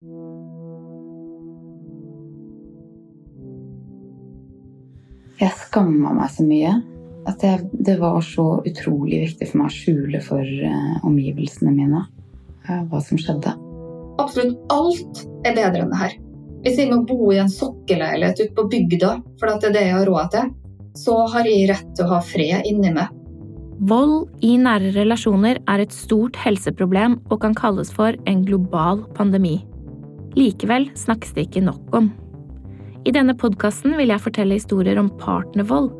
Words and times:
Jeg 0.00 0.08
skamma 5.60 6.14
meg 6.16 6.30
så 6.32 6.46
mye 6.48 6.70
at 7.28 7.42
jeg, 7.44 7.66
det 7.84 7.98
var 8.00 8.16
så 8.24 8.64
utrolig 8.64 9.18
viktig 9.26 9.50
for 9.50 9.60
meg 9.60 9.68
å 9.68 9.74
skjule 9.74 10.22
for 10.24 10.40
uh, 10.40 11.04
omgivelsene 11.04 11.74
mine 11.74 12.00
uh, 12.00 12.80
hva 12.88 13.02
som 13.04 13.20
skjedde. 13.20 13.52
Absolutt 14.24 14.72
alt 14.72 15.20
er 15.44 15.52
bedre 15.60 15.84
enn 15.84 15.92
det 15.92 16.00
her. 16.00 16.16
Hvis 16.64 16.80
jeg 16.80 16.88
må 16.94 17.02
bo 17.04 17.28
i 17.34 17.42
en 17.44 17.52
sokkeleilighet 17.52 18.40
ute 18.40 18.56
på 18.56 18.68
bygda, 18.72 19.14
for 19.36 19.52
det 19.52 19.68
er 19.68 19.76
det 19.76 19.84
jeg 19.84 19.98
har 19.98 20.08
råd 20.08 20.32
til, 20.32 20.52
så 20.96 21.28
har 21.34 21.44
jeg 21.44 21.68
rett 21.74 21.92
til 21.92 22.08
å 22.08 22.14
ha 22.14 22.24
fred 22.24 22.72
inni 22.72 22.96
meg. 22.96 23.12
Vold 23.84 24.32
i 24.40 24.56
nære 24.64 24.96
relasjoner 24.96 25.60
er 25.68 25.84
et 25.84 25.92
stort 25.92 26.40
helseproblem 26.40 27.20
og 27.28 27.42
kan 27.44 27.52
kalles 27.52 27.92
for 27.92 28.16
en 28.24 28.48
global 28.48 29.04
pandemi. 29.12 29.58
Likevel 30.38 30.88
snakkes 30.98 31.34
det 31.36 31.48
ikke 31.48 31.64
nok 31.66 31.96
om. 31.96 32.10
I 33.08 33.12
denne 33.16 33.34
podkasten 33.38 33.96
vil 33.98 34.12
jeg 34.12 34.22
fortelle 34.22 34.58
historier 34.58 34.98
om 35.00 35.08
partnervold 35.20 35.90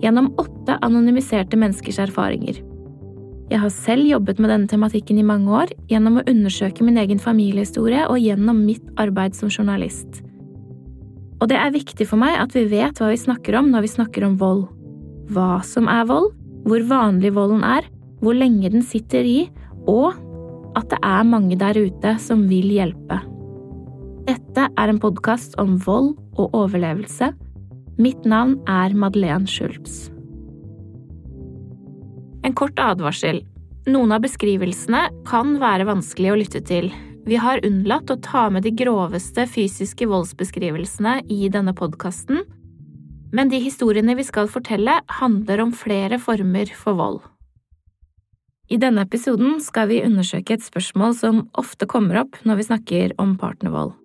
gjennom 0.00 0.30
åtte 0.40 0.76
anonymiserte 0.84 1.58
menneskers 1.60 2.00
erfaringer. 2.02 2.60
Jeg 3.50 3.58
har 3.64 3.72
selv 3.74 4.06
jobbet 4.06 4.38
med 4.38 4.52
denne 4.52 4.70
tematikken 4.70 5.18
i 5.18 5.26
mange 5.26 5.50
år 5.50 5.72
gjennom 5.90 6.20
å 6.20 6.26
undersøke 6.30 6.84
min 6.86 7.00
egen 7.02 7.18
familiehistorie 7.18 8.04
og 8.06 8.20
gjennom 8.22 8.60
mitt 8.62 8.84
arbeid 9.00 9.34
som 9.34 9.50
journalist. 9.50 10.20
Og 11.40 11.48
det 11.50 11.56
er 11.58 11.72
viktig 11.74 12.06
for 12.06 12.20
meg 12.20 12.36
at 12.38 12.54
vi 12.54 12.68
vet 12.70 13.00
hva 13.00 13.08
vi 13.10 13.18
snakker 13.18 13.56
om 13.58 13.72
når 13.72 13.86
vi 13.88 13.94
snakker 13.96 14.26
om 14.28 14.36
vold. 14.38 14.68
Hva 15.34 15.64
som 15.66 15.88
er 15.90 16.06
vold, 16.06 16.30
hvor 16.68 16.84
vanlig 16.86 17.32
volden 17.34 17.64
er, 17.66 17.88
hvor 18.20 18.36
lenge 18.36 18.70
den 18.70 18.84
sitter 18.86 19.26
i, 19.26 19.48
og 19.88 20.14
at 20.78 20.92
det 20.92 21.00
er 21.02 21.26
mange 21.26 21.58
der 21.58 21.80
ute 21.80 22.14
som 22.22 22.46
vil 22.50 22.68
hjelpe. 22.70 23.18
Dette 24.26 24.66
er 24.76 24.90
en 24.90 24.98
podkast 25.00 25.54
om 25.60 25.78
vold 25.80 26.12
og 26.36 26.56
overlevelse. 26.56 27.30
Mitt 28.00 28.26
navn 28.28 28.58
er 28.68 28.92
Madeleine 28.96 29.48
Schultz. 29.48 30.10
En 32.44 32.56
kort 32.56 32.76
advarsel. 32.80 33.42
Noen 33.88 34.12
av 34.12 34.24
beskrivelsene 34.24 35.06
kan 35.28 35.56
være 35.60 35.88
vanskelig 35.88 36.32
å 36.32 36.38
lytte 36.40 36.60
til. 36.68 36.90
Vi 37.28 37.38
har 37.40 37.64
unnlatt 37.64 38.12
å 38.12 38.18
ta 38.24 38.46
med 38.52 38.64
de 38.64 38.72
groveste 38.76 39.46
fysiske 39.48 40.08
voldsbeskrivelsene 40.08 41.20
i 41.32 41.48
denne 41.52 41.74
podkasten, 41.76 42.44
men 43.32 43.52
de 43.52 43.60
historiene 43.62 44.16
vi 44.18 44.26
skal 44.26 44.50
fortelle, 44.52 44.98
handler 45.20 45.64
om 45.64 45.72
flere 45.76 46.18
former 46.20 46.72
for 46.76 46.98
vold. 46.98 47.20
I 48.70 48.78
denne 48.78 49.02
episoden 49.06 49.58
skal 49.64 49.88
vi 49.90 50.02
undersøke 50.06 50.54
et 50.54 50.66
spørsmål 50.66 51.16
som 51.18 51.42
ofte 51.58 51.88
kommer 51.90 52.22
opp 52.22 52.38
når 52.46 52.60
vi 52.60 52.68
snakker 52.68 53.16
om 53.22 53.34
partnervold. 53.40 53.99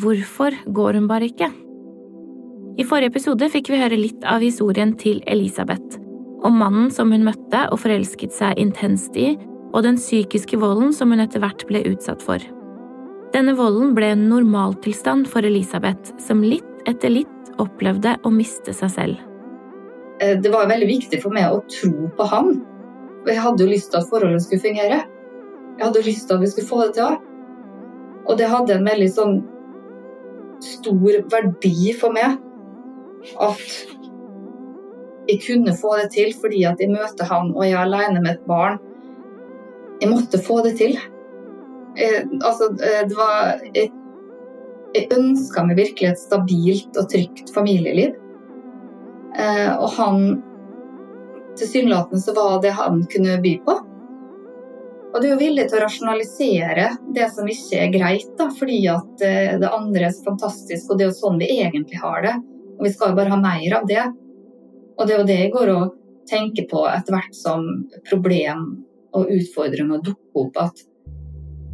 Hvorfor 0.00 0.54
går 0.72 0.96
hun 0.96 1.08
bare 1.08 1.28
ikke? 1.28 1.50
I 2.80 2.84
forrige 2.88 3.12
episode 3.12 3.48
fikk 3.52 3.68
vi 3.68 3.80
høre 3.82 3.98
litt 4.00 4.22
av 4.24 4.40
historien 4.40 4.94
til 4.96 5.20
Elisabeth, 5.28 5.98
om 6.40 6.56
mannen 6.56 6.88
som 6.94 7.12
hun 7.12 7.26
møtte 7.26 7.66
og 7.68 7.82
forelsket 7.82 8.32
seg 8.32 8.56
intenst 8.60 9.18
i, 9.20 9.34
og 9.72 9.84
den 9.84 10.00
psykiske 10.00 10.56
volden 10.60 10.94
som 10.96 11.12
hun 11.12 11.20
etter 11.20 11.42
hvert 11.44 11.66
ble 11.68 11.84
utsatt 11.90 12.24
for. 12.24 12.40
Denne 13.36 13.52
volden 13.56 13.92
ble 13.96 14.14
en 14.14 14.24
normaltilstand 14.30 15.28
for 15.28 15.44
Elisabeth, 15.44 16.16
som 16.20 16.40
litt 16.44 16.88
etter 16.88 17.12
litt 17.12 17.52
opplevde 17.60 18.16
å 18.24 18.32
miste 18.32 18.72
seg 18.76 18.96
selv. 18.96 19.20
Eh, 20.20 20.38
det 20.40 20.52
var 20.52 20.72
veldig 20.72 20.88
viktig 20.88 21.20
for 21.20 21.36
meg 21.36 21.52
å 21.52 21.62
tro 21.68 22.08
på 22.16 22.32
han. 22.32 22.54
Jeg 23.28 23.44
hadde 23.44 23.64
jo 23.64 23.70
lyst 23.70 23.92
til 23.92 24.00
at 24.00 24.08
forholdet 24.08 24.44
skulle 24.44 24.64
fungere. 24.64 25.04
Jeg 25.76 25.84
hadde 25.84 26.08
lyst 26.08 26.28
til 26.28 26.36
at 26.36 26.42
vi 26.42 26.50
skulle 26.52 26.68
få 26.68 26.80
det 26.86 26.94
til. 26.96 27.16
Og 28.28 28.38
det 28.38 28.48
hadde 28.48 28.78
en 28.78 28.88
veldig 28.88 29.08
sånn 29.12 29.40
stor 30.62 31.18
verdi 31.32 31.92
for 31.98 32.14
meg 32.14 32.38
at 33.42 33.66
jeg 35.28 35.38
kunne 35.44 35.74
få 35.78 35.94
det 36.00 36.10
til 36.14 36.32
fordi 36.38 36.64
at 36.66 36.80
jeg 36.82 36.90
møter 36.92 37.28
han 37.30 37.52
og 37.54 37.64
jeg 37.66 37.76
er 37.76 37.84
alene 37.84 38.22
med 38.22 38.36
et 38.36 38.46
barn. 38.48 38.78
Jeg 40.02 40.10
måtte 40.10 40.40
få 40.42 40.60
det 40.66 40.76
til. 40.80 40.96
Jeg, 41.96 42.24
altså, 42.42 42.72
det 42.74 43.14
var 43.16 43.60
Jeg, 43.74 43.92
jeg 44.94 45.08
ønska 45.14 45.62
meg 45.64 45.78
virkelig 45.78 46.08
et 46.10 46.20
stabilt 46.20 46.98
og 46.98 47.08
trygt 47.12 47.52
familieliv. 47.54 48.16
Eh, 49.38 49.70
og 49.78 49.88
han 49.98 50.42
Tilsynelatende 51.52 52.20
så 52.20 52.32
var 52.32 52.62
det 52.64 52.70
han 52.72 53.02
kunne 53.12 53.34
by 53.44 53.50
på. 53.64 53.74
Og 55.12 55.20
du 55.20 55.26
er 55.26 55.32
jo 55.34 55.40
villig 55.42 55.66
til 55.68 55.76
å 55.76 55.82
rasjonalisere 55.84 56.86
det 57.12 57.26
som 57.34 57.48
ikke 57.48 57.80
er 57.82 57.90
greit, 57.92 58.30
da, 58.38 58.46
fordi 58.56 58.78
at 58.88 59.24
eh, 59.26 59.56
det 59.60 59.68
andre 59.68 60.06
er 60.08 60.14
så 60.16 60.24
fantastisk, 60.30 60.88
og 60.88 60.98
det 60.98 61.04
er 61.04 61.10
jo 61.10 61.18
sånn 61.18 61.40
vi 61.42 61.50
egentlig 61.58 62.00
har 62.00 62.24
det. 62.24 62.32
Og 62.78 62.86
vi 62.86 62.92
skal 62.94 63.12
jo 63.12 63.18
bare 63.18 63.34
ha 63.34 63.40
mer 63.40 63.76
av 63.76 63.84
det. 63.90 64.06
Og 64.96 65.04
det 65.04 65.14
er 65.14 65.20
jo 65.20 65.28
det 65.28 65.36
jeg 65.42 65.52
går 65.52 65.72
og 65.74 65.92
tenker 66.30 66.64
på 66.70 66.86
etter 66.88 67.12
hvert 67.12 67.36
som 67.36 67.68
problem 68.08 68.64
og 69.12 69.28
utfordringer 69.34 70.00
dukker 70.06 70.46
opp, 70.46 70.58
at 70.62 70.82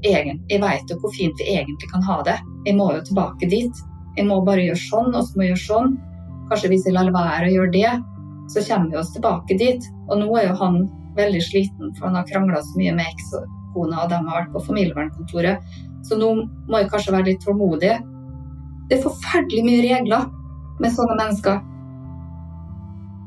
jeg, 0.03 0.35
jeg 0.51 0.63
vet 0.63 0.91
jo 0.91 0.99
hvor 1.03 1.15
fint 1.15 1.39
vi 1.39 1.55
egentlig 1.55 1.91
kan 1.93 2.03
ha 2.07 2.21
det. 2.27 2.37
Jeg 2.67 2.79
må 2.79 2.91
jo 2.95 3.07
tilbake 3.07 3.49
dit. 3.51 3.83
Jeg 4.19 4.27
må 4.27 4.41
bare 4.47 4.67
gjøre 4.67 4.83
sånn, 4.83 5.15
og 5.15 5.23
så 5.27 5.39
må 5.39 5.47
jeg 5.47 5.55
gjøre 5.55 5.65
sånn. 5.65 5.97
Kanskje 6.51 6.71
hvis 6.73 6.87
jeg 6.89 6.97
lar 6.97 7.11
være 7.15 7.49
å 7.49 7.55
gjøre 7.55 7.75
det, 7.75 7.95
så 8.51 8.63
kommer 8.67 8.91
vi 8.91 8.99
oss 8.99 9.15
tilbake 9.15 9.59
dit. 9.61 9.91
Og 10.09 10.23
nå 10.23 10.29
er 10.39 10.49
jo 10.49 10.59
han 10.63 10.79
veldig 11.19 11.43
sliten, 11.45 11.95
for 11.97 12.09
han 12.09 12.19
har 12.19 12.29
krangla 12.29 12.63
så 12.65 12.79
mye 12.79 12.95
med 12.97 13.11
ekskona, 13.11 14.05
og 14.05 14.11
de 14.13 14.19
har 14.19 14.41
vært 14.41 14.53
på 14.55 14.65
familievernkontoret. 14.69 15.73
Så 16.07 16.19
nå 16.19 16.31
må 16.69 16.83
jeg 16.83 16.91
kanskje 16.93 17.15
være 17.15 17.31
litt 17.33 17.43
tålmodig. 17.45 17.97
Det 18.89 18.97
er 18.97 19.05
forferdelig 19.05 19.65
mye 19.67 19.83
regler 19.85 20.29
med 20.79 20.95
sånne 20.95 21.19
mennesker. 21.19 21.61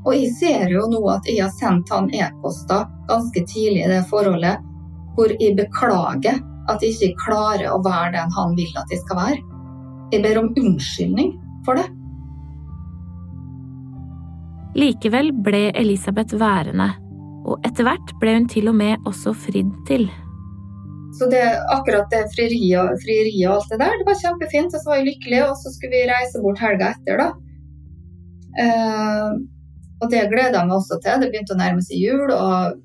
Og 0.02 0.16
jeg 0.18 0.31
ser 0.40 0.72
jo 0.74 0.88
nå 0.90 1.02
at 1.13 1.28
jeg 1.29 1.44
har 1.44 1.52
sendt 1.53 1.91
han 1.94 2.09
e-poster 2.18 2.88
ganske 3.09 3.44
tidlig 3.46 3.84
i 3.85 3.91
det 3.91 4.02
forholdet 4.09 4.63
hvor 5.16 5.34
jeg 5.35 5.58
beklager 5.59 6.40
at 6.72 6.84
jeg 6.84 6.96
ikke 6.96 7.25
klarer 7.25 7.68
å 7.69 7.81
være 7.84 8.16
den 8.16 8.34
han 8.34 8.56
vil 8.58 8.78
at 8.79 8.94
jeg 8.94 9.03
skal 9.03 9.19
være. 9.19 9.41
Jeg 10.12 10.23
ber 10.23 10.40
om 10.41 10.50
unnskyldning 10.58 11.34
for 11.68 11.79
det. 11.79 11.88
Likevel 14.79 15.34
ble 15.44 15.66
Elisabeth 15.75 16.38
værende, 16.40 16.88
og 17.51 17.67
etter 17.67 17.88
hvert 17.88 18.13
ble 18.22 18.35
hun 18.39 18.50
til 18.51 18.72
og 18.72 18.78
med 18.79 19.07
også 19.09 19.34
fridd 19.45 19.72
til. 19.89 20.07
Så 21.17 21.28
det, 21.29 21.44
akkurat 21.69 22.07
det 22.12 22.23
frieriet, 22.34 23.00
frieriet 23.03 23.47
og 23.50 23.57
alt 23.57 23.73
det 23.73 23.79
der, 23.81 23.97
det 24.00 24.07
var 24.07 24.19
kjempefint. 24.22 24.73
Og 24.73 24.79
så 24.79 24.91
var 24.91 25.01
jeg 25.01 25.09
lykkelig, 25.09 25.41
og 25.50 25.57
så 25.59 25.73
skulle 25.73 25.97
vi 25.97 26.06
reise 26.09 26.44
bort 26.44 26.61
helga 26.63 26.94
etter, 26.95 27.19
da. 27.19 27.31
Uh, 28.51 29.35
og 30.01 30.09
det 30.11 30.23
gleda 30.31 30.61
jeg 30.61 30.69
meg 30.69 30.78
også 30.78 30.97
til. 31.03 31.19
Det 31.22 31.29
begynte 31.34 31.56
å 31.56 31.59
nærme 31.59 31.84
seg 31.85 32.00
jul. 32.00 32.31
og 32.31 32.79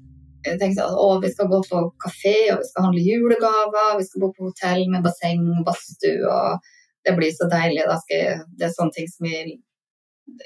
jeg 0.46 0.58
tenkte 0.60 0.84
at 0.84 0.98
å, 1.02 1.06
vi 1.22 1.30
skal 1.32 1.48
gå 1.50 1.60
på 1.66 1.80
kafé 2.02 2.34
og 2.52 2.60
vi 2.60 2.68
skal 2.68 2.88
handle 2.88 3.04
julegaver. 3.06 3.94
Vi 4.00 4.08
skal 4.08 4.24
bo 4.24 4.32
på 4.34 4.50
hotell 4.50 4.84
med 4.92 5.06
basseng 5.06 5.46
og 5.54 5.62
badstue. 5.66 6.26
og 6.26 6.68
Det 7.06 7.14
blir 7.16 7.32
så 7.34 7.48
deilig. 7.50 7.86
Jeg, 8.10 8.36
det 8.58 8.68
er 8.68 8.74
sånne 8.74 8.94
ting 8.98 9.08
som 9.10 9.30
jeg, 9.30 9.56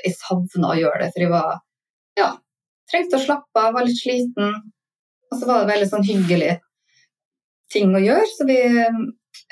jeg 0.04 0.14
savna 0.20 0.72
å 0.72 0.78
gjøre 0.78 1.02
det. 1.02 1.10
For 1.16 1.26
jeg 1.26 1.32
var 1.32 1.58
ja, 2.20 2.30
trengte 2.90 3.18
å 3.18 3.24
slappe 3.24 3.62
av, 3.62 3.74
var 3.76 3.86
litt 3.86 4.00
sliten. 4.00 4.58
Og 5.30 5.38
så 5.38 5.46
var 5.46 5.62
det 5.62 5.72
veldig 5.72 5.88
sånn 5.90 6.06
hyggelig 6.06 6.56
ting 7.70 7.94
å 7.94 8.02
gjøre, 8.02 8.26
så 8.34 8.46
vi, 8.48 8.60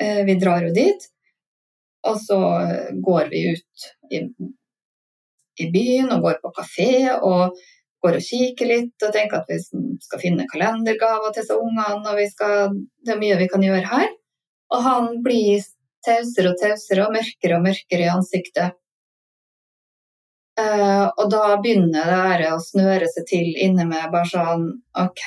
eh, 0.03 0.23
vi 0.27 0.39
drar 0.43 0.67
jo 0.67 0.73
dit. 0.75 1.09
Og 2.09 2.17
så 2.23 2.39
går 3.05 3.31
vi 3.31 3.45
ut 3.55 3.91
i 4.15 4.25
i 5.63 5.67
byen 5.75 6.13
og 6.15 6.25
går 6.27 6.39
på 6.43 6.53
kafé 6.57 6.93
og 7.17 7.59
går 8.05 8.19
og 8.19 8.25
kikker 8.25 8.71
litt 8.71 9.07
og 9.07 9.15
tenker 9.15 9.41
at 9.41 9.51
vi 9.51 9.59
skal 10.05 10.23
finne 10.23 10.47
kalendergaver 10.51 11.35
til 11.35 11.49
ungene. 11.57 12.13
og 12.13 12.21
skal, 12.31 12.77
Det 13.05 13.15
er 13.15 13.23
mye 13.23 13.39
vi 13.41 13.49
kan 13.51 13.65
gjøre 13.65 13.87
her. 13.87 14.09
Og 14.71 14.83
han 14.85 15.23
blir 15.25 15.65
tausere 16.07 16.53
og 16.53 16.61
tausere 16.61 17.07
og 17.07 17.17
mørkere 17.17 17.59
og 17.59 17.67
mørkere 17.67 18.07
i 18.07 18.13
ansiktet. 18.13 18.77
Uh, 20.59 21.07
og 21.21 21.29
da 21.31 21.55
begynner 21.63 22.41
det 22.41 22.49
å 22.51 22.59
snøre 22.59 23.07
seg 23.13 23.29
til 23.31 23.53
inni 23.63 23.85
meg, 23.87 24.09
bare 24.11 24.27
sånn 24.27 24.65
OK, 24.99 25.25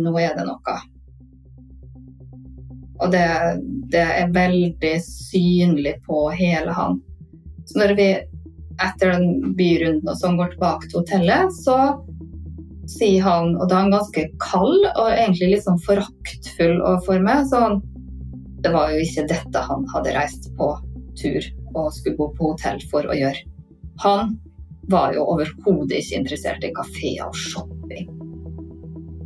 nå 0.00 0.14
er 0.16 0.32
det 0.38 0.46
noe. 0.48 0.76
Og 3.00 3.12
det, 3.12 3.26
det 3.92 4.06
er 4.22 4.32
veldig 4.32 4.94
synlig 5.04 5.98
på 6.06 6.26
hele 6.36 6.72
han. 6.76 6.98
Så 7.68 7.80
når 7.80 7.94
vi 7.98 8.08
etter 8.80 9.12
den 9.12 9.54
byrunden 9.58 10.08
og 10.08 10.18
sånn 10.20 10.38
går 10.40 10.54
tilbake 10.54 10.88
til 10.88 11.02
hotellet, 11.02 11.52
så 11.60 11.76
sier 12.90 13.22
han, 13.24 13.54
og 13.60 13.68
da 13.70 13.76
er 13.76 13.86
han 13.86 13.94
ganske 13.94 14.26
kald 14.42 14.86
og 14.96 15.06
egentlig 15.12 15.52
litt 15.52 15.66
sånn 15.66 15.80
foraktfull 15.84 16.80
overfor 16.80 17.22
meg, 17.22 17.46
sånn 17.52 17.80
Det 18.60 18.72
var 18.74 18.90
jo 18.92 19.00
ikke 19.00 19.28
dette 19.30 19.60
han 19.64 19.86
hadde 19.94 20.12
reist 20.12 20.50
på 20.58 20.66
tur 21.16 21.44
og 21.70 21.92
skulle 21.94 22.16
bo 22.18 22.26
på 22.36 22.50
hotell 22.50 22.80
for 22.90 23.06
å 23.08 23.14
gjøre. 23.16 23.44
Han 24.02 24.34
var 24.90 25.14
jo 25.16 25.26
overhodet 25.32 26.00
ikke 26.00 26.20
interessert 26.20 26.64
i 26.66 26.72
kafeer 26.76 27.26
og 27.26 27.36
shopping. 27.36 28.08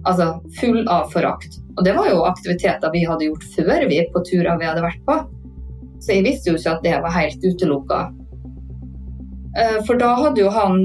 Altså 0.05 0.34
full 0.61 0.82
av 0.93 1.08
forakt. 1.12 1.61
Og 1.76 1.84
det 1.87 1.94
var 1.96 2.11
jo 2.11 2.26
aktiviteter 2.28 2.93
vi 2.93 3.06
hadde 3.08 3.31
gjort 3.31 3.46
før 3.55 3.87
vi 3.90 4.02
på 4.12 4.22
turer 4.28 4.58
vi 4.61 4.69
hadde 4.69 4.84
vært 4.84 5.00
på. 5.08 5.16
Så 6.05 6.19
jeg 6.19 6.26
visste 6.26 6.52
jo 6.52 6.58
ikke 6.58 6.76
at 6.76 6.84
det 6.84 6.99
var 7.00 7.16
helt 7.16 7.44
utelukka. 7.44 8.00
Eh, 9.58 9.78
for 9.87 9.99
da 9.99 10.12
hadde 10.19 10.43
jo 10.43 10.50
han 10.52 10.82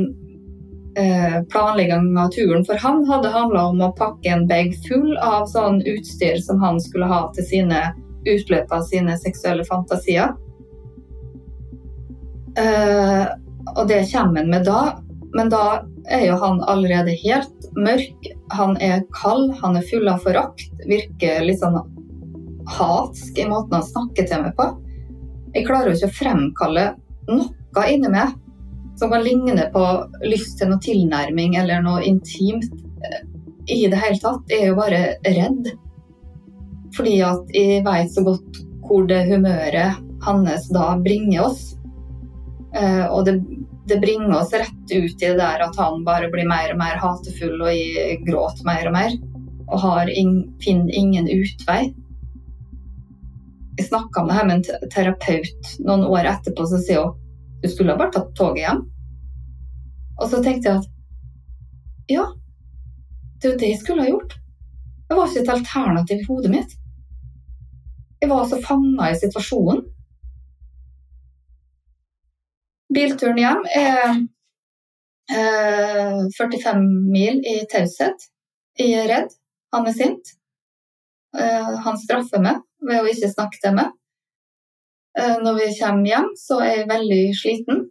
eh, 0.97 1.41
planlegging 1.51 2.13
av 2.17 2.31
turen, 2.35 2.63
for 2.65 2.79
han 2.79 3.03
hadde 3.09 3.33
handla 3.33 3.65
om 3.73 3.81
å 3.83 3.91
pakke 3.97 4.31
en 4.31 4.47
bag 4.47 4.71
full 4.87 5.17
av 5.17 5.49
sånn 5.51 5.81
utstyr 5.83 6.39
som 6.45 6.61
han 6.63 6.79
skulle 6.83 7.09
ha 7.09 7.25
til 7.35 7.47
sine 7.49 7.83
utløp 8.29 8.71
av 8.71 8.87
sine 8.87 9.17
seksuelle 9.19 9.65
fantasier. 9.67 10.33
Og 13.75 13.87
det 13.89 14.03
kommer 14.11 14.41
han 14.41 14.51
med 14.51 14.65
da, 14.67 14.81
men 15.37 15.51
da 15.51 15.63
er 16.09 16.25
jo 16.25 16.37
han 16.41 16.61
allerede 16.71 17.13
helt 17.21 17.69
mørk. 17.77 18.29
Han 18.57 18.75
er 18.81 19.05
kald, 19.13 19.53
han 19.61 19.77
er 19.77 19.87
full 19.91 20.09
av 20.09 20.23
forakt, 20.25 20.69
virker 20.89 21.43
litt 21.45 21.61
sånn 21.61 21.77
hatsk 22.69 23.37
i 23.39 23.47
måten 23.49 23.79
han 23.79 23.87
snakker 23.87 24.29
til 24.29 24.43
meg 24.45 24.55
på. 24.57 24.69
Jeg 25.55 25.65
klarer 25.65 25.91
jo 25.91 25.97
ikke 25.97 26.11
å 26.11 26.17
fremkalle 26.19 26.85
noe 27.29 27.87
inni 27.89 28.11
meg 28.13 28.35
som 28.99 29.11
kan 29.13 29.23
ligne 29.23 29.69
på 29.73 29.83
lyst 30.27 30.57
til 30.59 30.71
noe 30.71 30.83
tilnærming 30.83 31.55
eller 31.59 31.81
noe 31.85 32.03
intimt 32.05 32.67
eh, 33.05 33.21
i 33.69 33.85
det 33.87 33.99
hele 34.01 34.19
tatt. 34.19 34.43
Jeg 34.51 34.65
er 34.65 34.71
jo 34.73 34.79
bare 34.79 35.01
redd. 35.23 35.71
Fordi 36.97 37.15
at 37.23 37.53
jeg 37.55 37.83
veit 37.85 38.11
så 38.11 38.25
godt 38.25 38.59
hvor 38.89 39.05
det 39.07 39.23
humøret 39.29 39.99
hans 40.25 40.67
da 40.73 40.91
bringer 40.99 41.45
oss. 41.47 41.77
Eh, 42.75 43.05
og 43.09 43.25
det, 43.25 43.39
det, 43.89 43.99
bringer 44.01 44.35
oss 44.37 44.53
rett 44.53 44.91
ut 44.91 45.23
i 45.23 45.25
det 45.25 45.37
der 45.39 45.63
at 45.65 45.79
han 45.79 46.03
bare 46.05 46.29
blir 46.33 46.47
mer 46.49 46.73
og 46.73 46.81
mer 46.81 46.99
hatefull, 47.01 47.57
og 47.61 48.27
gråter 48.27 48.67
mer 48.67 48.91
og 48.91 48.95
mer. 48.97 49.17
Og 49.69 49.81
har 49.85 50.11
in, 50.11 50.35
finner 50.63 50.93
ingen 50.95 51.29
utvei. 51.29 51.81
Jeg 53.79 53.87
snakka 53.87 54.25
med 54.27 54.53
en 54.53 54.63
terapeut 54.91 55.73
noen 55.79 56.03
år 56.09 56.27
etterpå, 56.33 56.67
så 56.67 56.81
sier 56.83 57.07
hun 57.07 57.17
du 57.59 57.67
skulle 57.67 57.91
ha 57.91 57.99
bare 57.99 58.13
tatt 58.15 58.35
toget 58.37 58.63
hjem. 58.63 58.85
Og 60.19 60.29
så 60.31 60.39
tenkte 60.43 60.69
jeg 60.69 60.79
at 60.79 62.11
ja, 62.11 62.25
det 63.39 63.47
er 63.47 63.53
jo 63.53 63.59
det 63.59 63.71
jeg 63.73 63.81
skulle 63.81 64.05
ha 64.05 64.11
gjort. 64.13 64.35
Det 65.09 65.17
var 65.17 65.27
ikke 65.27 65.43
et 65.43 65.51
alternativ 65.53 66.21
i 66.21 66.27
hodet 66.27 66.51
mitt. 66.53 66.75
Jeg 68.21 68.31
var 68.31 68.47
så 68.47 68.59
fanga 68.63 69.09
i 69.09 69.17
situasjonen. 69.19 69.83
Bilturen 72.93 73.37
hjem 73.37 73.63
er 73.77 74.05
eh, 75.29 76.21
45 76.37 76.81
mil 77.13 77.39
i 77.45 77.59
taushet. 77.69 78.29
Er 78.79 79.05
redd. 79.11 79.35
Han 79.75 79.87
er 79.89 79.93
sint. 79.93 80.33
Eh, 81.37 81.73
han 81.85 81.99
straffer 82.01 82.41
meg 82.41 82.63
ved 82.81 83.03
å 83.03 83.09
ikke 83.11 83.29
snakke 83.29 83.61
til 83.61 83.75
meg. 83.77 83.93
Eh, 85.19 85.37
når 85.43 85.59
vi 85.59 85.67
kommer 85.77 86.09
hjem, 86.09 86.29
så 86.39 86.59
er 86.65 86.73
jeg 86.79 86.89
veldig 86.89 87.23
sliten 87.37 87.85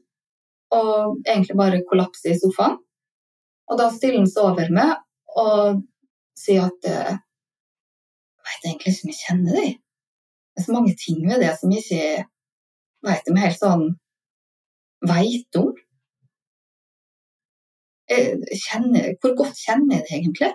og 0.74 1.22
egentlig 1.24 1.56
bare 1.56 1.84
kollapser 1.88 2.34
i 2.34 2.40
sofaen. 2.40 2.76
Og 3.68 3.78
da 3.78 3.88
stiller 3.92 4.22
han 4.22 4.30
seg 4.30 4.50
over 4.50 4.74
meg 4.74 4.96
og 5.38 5.82
sier 6.38 6.66
at 6.68 6.90
eh, 6.90 7.16
Jeg 8.48 8.54
veit 8.54 8.66
egentlig 8.66 8.92
ikke 8.94 9.04
om 9.04 9.10
jeg 9.12 9.18
kjenner 9.20 9.56
deg. 9.58 9.72
Det 10.56 10.62
er 10.62 10.64
så 10.64 10.72
mange 10.72 10.92
ting 10.96 11.18
ved 11.28 11.42
det 11.44 11.50
som 11.60 11.72
jeg 11.74 11.82
ikke 11.84 12.22
veit 13.04 13.28
om 13.28 13.40
helt 13.42 13.58
sånn 13.60 13.82
veit 15.06 15.58
om. 15.60 15.74
Kjenner, 18.08 19.12
hvor 19.20 19.34
godt 19.36 19.58
kjenner 19.60 19.98
jeg 19.98 20.06
det 20.06 20.16
egentlig? 20.18 20.52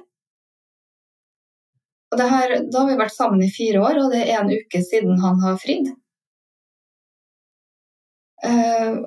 Og 2.13 2.21
her, 2.21 2.55
da 2.69 2.81
har 2.81 2.89
vi 2.89 2.99
vært 2.99 3.15
sammen 3.15 3.41
i 3.41 3.51
fire 3.53 3.81
år, 3.81 3.99
og 4.03 4.13
det 4.13 4.23
er 4.27 4.41
en 4.41 4.51
uke 4.53 4.81
siden 4.85 5.21
han 5.21 5.39
har 5.41 5.57
fridd. 5.61 5.89
Uh, 8.43 9.05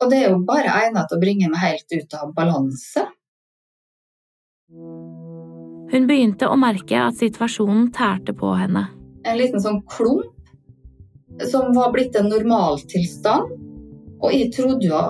og 0.00 0.12
det 0.12 0.20
er 0.20 0.30
jo 0.30 0.44
bare 0.48 0.72
egnet 0.84 1.10
til 1.10 1.18
å 1.18 1.22
bringe 1.22 1.50
meg 1.52 1.64
helt 1.64 1.96
ut 1.96 2.16
av 2.16 2.30
balanse. 2.36 3.04
Hun 5.90 6.06
begynte 6.06 6.48
å 6.48 6.56
merke 6.60 7.00
at 7.02 7.18
situasjonen 7.18 7.90
tærte 7.92 8.32
på 8.38 8.54
henne. 8.56 8.86
En 9.26 9.36
liten 9.36 9.60
sånn 9.60 9.82
klump 9.90 10.36
som 11.50 11.74
var 11.74 11.92
blitt 11.92 12.16
en 12.16 12.30
normaltilstand. 12.30 13.50
Og 14.20 14.34
jeg 14.34 14.50
trodde 14.54 14.86
jo 14.86 15.00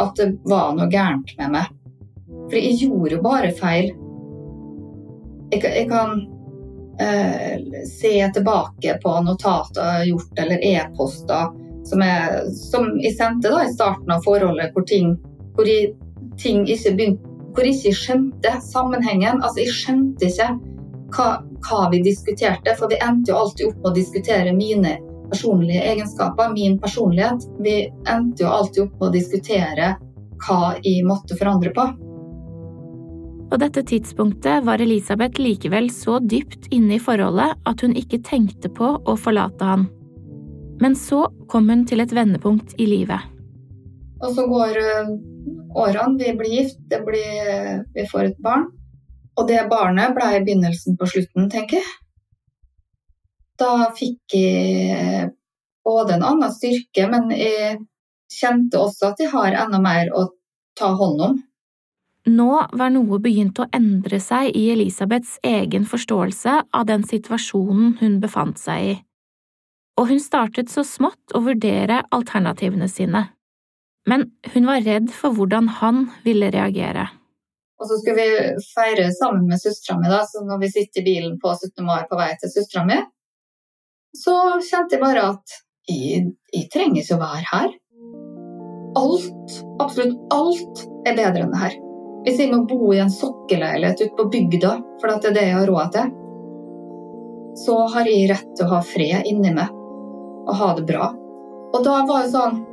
at 0.00 0.16
det 0.16 0.28
var 0.48 0.74
noe 0.76 0.88
gærent 0.90 1.32
med 1.38 1.54
meg. 1.56 1.70
For 2.50 2.58
jeg 2.58 2.78
gjorde 2.82 3.16
jo 3.16 3.22
bare 3.24 3.54
feil. 3.56 3.90
Jeg, 5.50 5.62
jeg 5.64 5.88
kan 5.90 6.20
eh, 7.02 7.82
se 7.88 8.12
tilbake 8.34 8.98
på 9.02 9.16
notater 9.26 9.80
jeg 9.82 9.96
har 9.96 10.06
gjort, 10.12 10.44
eller 10.44 10.68
e-poster 10.70 11.50
som, 11.88 12.04
som 12.54 12.86
jeg 13.00 13.16
sendte 13.16 13.50
da 13.50 13.64
i 13.64 13.72
starten 13.72 14.12
av 14.14 14.22
forholdet, 14.26 14.72
hvor 14.74 14.86
ting, 14.86 15.16
hvor 15.56 15.68
jeg, 15.68 15.94
ting 16.40 16.66
ikke 16.68 16.94
begynte 16.98 17.30
hvor 17.50 17.66
jeg 17.66 17.80
ikke 17.80 17.98
skjønte 17.98 18.50
sammenhengen. 18.62 19.40
Altså, 19.42 19.64
Jeg 19.64 19.74
skjønte 19.74 20.28
ikke 20.28 20.50
hva, 21.16 21.28
hva, 21.66 21.80
vi 21.90 22.02
diskuterte, 22.04 22.76
for 22.78 22.90
vi 22.92 23.00
endte 23.02 23.32
jo 23.32 23.40
alltid 23.40 23.70
opp 23.70 23.80
med 23.80 23.90
å 23.90 23.96
diskutere 23.96 24.54
mine 24.54 24.92
personlige 25.30 25.82
egenskaper, 25.92 26.52
min 26.52 26.78
personlighet. 26.82 27.46
Vi 27.64 27.74
endte 28.08 28.44
jo 28.44 28.52
alltid 28.52 28.84
opp 28.84 28.94
med 28.98 29.08
å 29.08 29.14
diskutere 29.14 29.90
hva 30.46 30.60
jeg 30.82 31.04
måtte 31.06 31.36
forandre 31.38 31.72
på. 31.76 31.86
På 33.50 33.58
dette 33.58 33.82
tidspunktet 33.82 34.64
var 34.64 34.82
Elisabeth 34.82 35.42
likevel 35.42 35.88
så 35.90 36.20
dypt 36.22 36.68
inne 36.70 36.96
i 36.96 37.02
forholdet 37.02 37.56
at 37.66 37.82
hun 37.82 37.96
ikke 37.98 38.22
tenkte 38.22 38.70
på 38.70 38.92
å 39.02 39.16
forlate 39.18 39.66
han. 39.66 39.88
Men 40.80 40.94
så 40.96 41.24
kom 41.50 41.68
hun 41.68 41.82
til 41.88 42.00
et 42.00 42.14
vendepunkt 42.14 42.76
i 42.78 42.86
livet. 42.88 43.26
Og 44.20 44.36
så 44.36 44.44
går 44.48 44.78
eh, 44.78 45.10
årene, 45.74 46.20
vi 46.20 46.36
blir 46.38 46.54
gift, 46.60 46.80
blir, 47.06 47.82
vi 47.94 48.06
får 48.12 48.30
et 48.30 48.38
barn. 48.44 48.68
Og 49.38 49.48
det 49.48 49.64
barnet 49.70 50.14
ble 50.14 50.30
begynnelsen 50.44 50.98
på 51.00 51.08
slutten, 51.10 51.50
tenker 51.52 51.80
jeg. 51.80 51.90
Da 53.60 53.90
fikk 53.96 54.36
jeg 54.36 55.30
både 55.84 56.16
en 56.16 56.24
annen 56.24 56.54
styrke, 56.54 57.06
men 57.12 57.28
jeg 57.34 57.76
kjente 58.32 58.80
også 58.80 59.12
at 59.12 59.22
jeg 59.22 59.32
har 59.34 59.58
enda 59.66 59.80
mer 59.82 60.10
å 60.16 60.26
ta 60.78 60.94
hånd 60.96 61.22
om. 61.26 61.36
Nå 62.30 62.48
var 62.76 62.90
noe 62.92 63.18
begynt 63.20 63.58
å 63.60 63.68
endre 63.74 64.20
seg 64.20 64.52
i 64.56 64.66
Elisabeths 64.72 65.38
egen 65.46 65.86
forståelse 65.88 66.56
av 66.76 66.88
den 66.88 67.04
situasjonen 67.08 67.94
hun 68.00 68.18
befant 68.22 68.60
seg 68.60 68.90
i 68.90 68.98
og 70.00 70.08
hun 70.08 70.20
startet 70.22 70.72
så 70.72 70.84
smått 70.86 71.34
å 71.36 71.42
vurdere 71.44 72.00
alternativene 72.16 72.88
sine. 72.88 73.26
Men 74.08 74.30
hun 74.54 74.68
var 74.68 74.84
redd 74.86 75.10
for 75.12 75.36
hvordan 75.36 75.68
han 75.80 76.06
ville 76.24 76.48
reagere. 76.54 77.04
Og 77.80 77.88
så 77.88 77.98
skulle 78.00 78.16
vi 78.24 78.62
feire 78.74 79.08
sammen 79.16 79.46
med 79.48 79.60
søstera 79.60 79.98
mi, 80.00 80.08
så 80.08 80.44
når 80.44 80.62
vi 80.64 80.70
sitter 80.72 81.02
i 81.02 81.04
bilen 81.04 81.36
på 81.40 81.52
17. 81.52 81.84
mai 81.84 82.04
på 82.08 82.16
vei 82.16 82.30
til 82.40 82.52
søstera 82.52 82.84
mi, 82.88 82.96
så 84.16 84.36
kjente 84.64 84.96
jeg 84.96 85.02
bare 85.02 85.26
at 85.34 85.58
jeg, 85.90 86.30
jeg 86.54 86.70
trenger 86.72 87.02
ikke 87.02 87.18
å 87.18 87.22
være 87.22 87.50
her. 87.50 87.76
Alt, 89.00 89.58
absolutt 89.82 90.34
alt, 90.34 90.82
er 91.06 91.18
bedre 91.18 91.44
enn 91.44 91.52
det 91.54 91.60
her. 91.60 91.76
Hvis 92.24 92.40
jeg 92.42 92.52
må 92.52 92.64
bo 92.68 92.90
i 92.92 93.00
en 93.00 93.12
sokkeleilighet 93.12 94.02
ute 94.02 94.16
på 94.18 94.28
bygda, 94.32 94.72
for 95.00 95.12
det 95.12 95.30
er 95.30 95.36
det 95.36 95.44
jeg 95.46 95.56
har 95.56 95.70
råd 95.70 95.94
til, 95.94 96.10
så 97.60 97.76
har 97.94 98.08
jeg 98.08 98.28
rett 98.30 98.50
til 98.56 98.66
å 98.66 98.74
ha 98.74 98.80
fred 98.86 99.30
inni 99.30 99.52
meg 99.54 99.70
og 99.70 100.52
ha 100.58 100.74
det 100.76 100.84
bra. 100.88 101.08
Og 101.70 101.86
da 101.86 102.02
var 102.08 102.26
det 102.26 102.34
sånn 102.34 102.66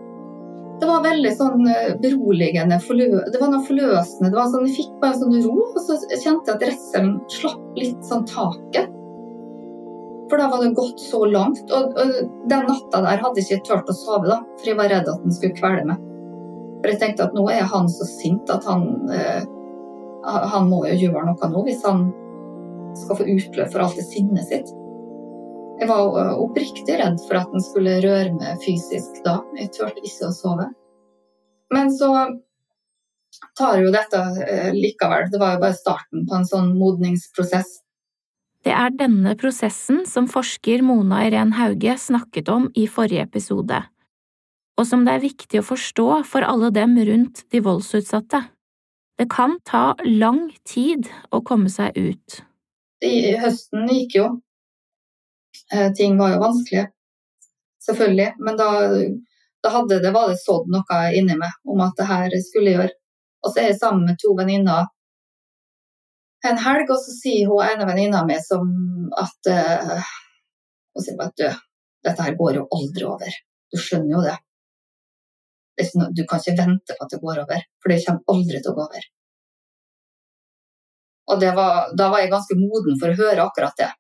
Det 0.77 0.85
var 0.85 1.01
veldig 1.01 1.31
sånn 1.33 1.63
eh, 1.73 1.95
beroligende. 1.97 2.77
Det 2.77 3.39
var 3.41 3.49
noe 3.49 3.63
forløsende. 3.65 4.29
Det 4.29 4.37
var 4.37 4.51
sånn, 4.51 4.67
Jeg 4.67 4.75
fikk 4.75 4.91
bare 5.01 5.17
sånn 5.17 5.39
ro, 5.41 5.55
og 5.71 5.79
så 5.81 5.95
kjente 6.11 6.51
jeg 6.51 6.53
at 6.53 6.65
redselen 6.67 7.15
slapp 7.33 7.79
litt 7.81 8.03
sånn 8.05 8.27
taket. 8.29 8.91
For 10.27 10.41
da 10.41 10.49
var 10.51 10.63
det 10.63 10.75
gått 10.75 10.99
så 10.99 11.23
langt. 11.25 11.63
Og, 11.71 11.95
og 11.95 12.49
den 12.51 12.65
natta 12.67 13.01
der 13.05 13.21
hadde 13.23 13.41
jeg 13.41 13.59
ikke 13.59 13.67
turt 13.69 13.91
å 13.91 13.95
sove, 13.95 14.27
da, 14.27 14.41
for 14.57 14.71
jeg 14.71 14.79
var 14.79 14.91
redd 14.91 15.09
at 15.11 15.23
den 15.23 15.35
skulle 15.35 15.57
kvele 15.57 15.85
meg. 15.87 16.01
For 16.81 16.91
jeg 16.91 17.01
tenkte 17.01 17.27
at 17.27 17.37
nå 17.37 17.45
er 17.51 17.67
han 17.71 17.87
så 17.89 18.05
sint 18.07 18.51
at 18.53 18.65
han 18.69 18.83
eh, 19.09 19.45
Han 20.27 20.67
må 20.69 20.83
jo 20.89 20.97
gjøre 21.07 21.23
noe 21.25 21.49
nå 21.49 21.63
hvis 21.65 21.85
han 21.87 22.09
skal 22.97 23.17
få 23.19 23.25
utløp 23.29 23.71
for 23.71 23.85
alt 23.85 23.97
det 23.97 24.05
sinnet 24.09 24.49
sitt. 24.49 24.69
Jeg 25.79 25.89
var 25.89 26.19
eh, 26.21 26.33
oppriktig 26.41 26.97
redd 26.99 27.21
for 27.27 27.39
at 27.39 27.53
han 27.53 27.63
skulle 27.63 27.99
røre 28.03 28.33
meg 28.35 28.61
fysisk 28.65 29.21
da. 29.25 29.39
Jeg 29.57 29.71
turte 29.75 30.03
ikke 30.03 30.29
å 30.29 30.35
sove. 30.35 30.67
Men 31.73 31.91
så 31.93 32.11
tar 33.57 33.81
jo 33.81 33.91
dette 33.93 34.21
eh, 34.45 34.71
likevel. 34.73 35.29
Det 35.31 35.41
var 35.41 35.55
jo 35.55 35.63
bare 35.65 35.77
starten 35.77 36.25
på 36.27 36.37
en 36.37 36.47
sånn 36.49 36.73
modningsprosess. 36.79 37.77
Det 38.67 38.73
er 38.75 38.95
denne 38.99 39.31
prosessen 39.39 40.01
som 40.09 40.25
forsker 40.27 40.81
Mona 40.83 41.21
Irén 41.23 41.53
Hauge 41.55 41.93
snakket 42.03 42.49
om 42.51 42.65
i 42.75 42.83
forrige 42.91 43.23
episode, 43.23 43.77
og 44.75 44.87
som 44.89 45.05
det 45.07 45.13
er 45.13 45.23
viktig 45.23 45.61
å 45.61 45.67
forstå 45.69 46.07
for 46.27 46.43
alle 46.43 46.73
dem 46.75 46.97
rundt 47.07 47.45
de 47.55 47.61
voldsutsatte. 47.63 48.41
Det 49.17 49.29
kan 49.31 49.55
ta 49.63 49.93
lang 50.03 50.49
tid 50.67 51.07
å 51.31 51.39
komme 51.47 51.71
seg 51.71 51.95
ut. 51.95 52.41
I 53.07 53.37
høsten 53.39 53.87
gikk 53.93 54.19
jo 54.19 54.27
Eh, 55.73 55.93
ting 55.93 56.17
var 56.17 56.31
jo 56.31 56.39
vanskelig. 56.39 56.87
selvfølgelig. 57.85 58.33
Men 58.39 58.57
da, 58.57 58.89
da 59.63 59.81
det, 59.87 60.11
var 60.11 60.29
det 60.29 60.39
sådd 60.39 60.67
noe 60.71 60.99
inni 61.15 61.37
meg 61.39 61.51
om 61.63 61.81
at 61.81 61.95
det 61.97 62.07
her 62.07 62.35
skulle 62.43 62.73
gjøre. 62.75 62.93
Og 63.43 63.51
så 63.53 63.61
er 63.61 63.69
jeg 63.71 63.79
sammen 63.79 64.05
med 64.05 64.19
to 64.19 64.33
venninner 64.35 64.87
en 66.45 66.59
helg, 66.61 66.91
og 66.93 66.99
så 67.01 67.13
sier 67.15 67.49
hun 67.49 67.65
ene 67.65 67.87
venninna 67.89 68.23
mi 68.27 68.37
som 68.43 68.67
at 69.17 69.49
uh, 69.51 70.13
Hun 70.93 71.05
sier 71.05 71.17
bare 71.17 71.33
at 71.33 71.41
du, 71.41 71.61
dette 72.07 72.25
her 72.25 72.37
går 72.37 72.59
jo 72.59 72.67
aldri 72.73 73.05
over. 73.05 73.37
Du 73.73 73.77
skjønner 73.81 74.13
jo 74.15 74.23
det. 74.25 74.37
Du 76.17 76.23
kan 76.29 76.41
ikke 76.41 76.57
vente 76.57 76.95
på 76.97 77.05
at 77.05 77.13
det 77.13 77.21
går 77.21 77.43
over, 77.43 77.63
for 77.81 77.93
det 77.93 77.99
kommer 78.05 78.33
aldri 78.33 78.61
til 78.61 78.71
å 78.71 78.77
gå 78.77 78.85
over. 78.87 79.07
Og 81.27 81.43
var, 81.59 81.91
da 81.99 82.07
var 82.09 82.23
jeg 82.23 82.31
ganske 82.31 82.57
moden 82.57 82.97
for 83.01 83.11
å 83.11 83.19
høre 83.19 83.45
akkurat 83.45 83.77
det. 83.77 83.91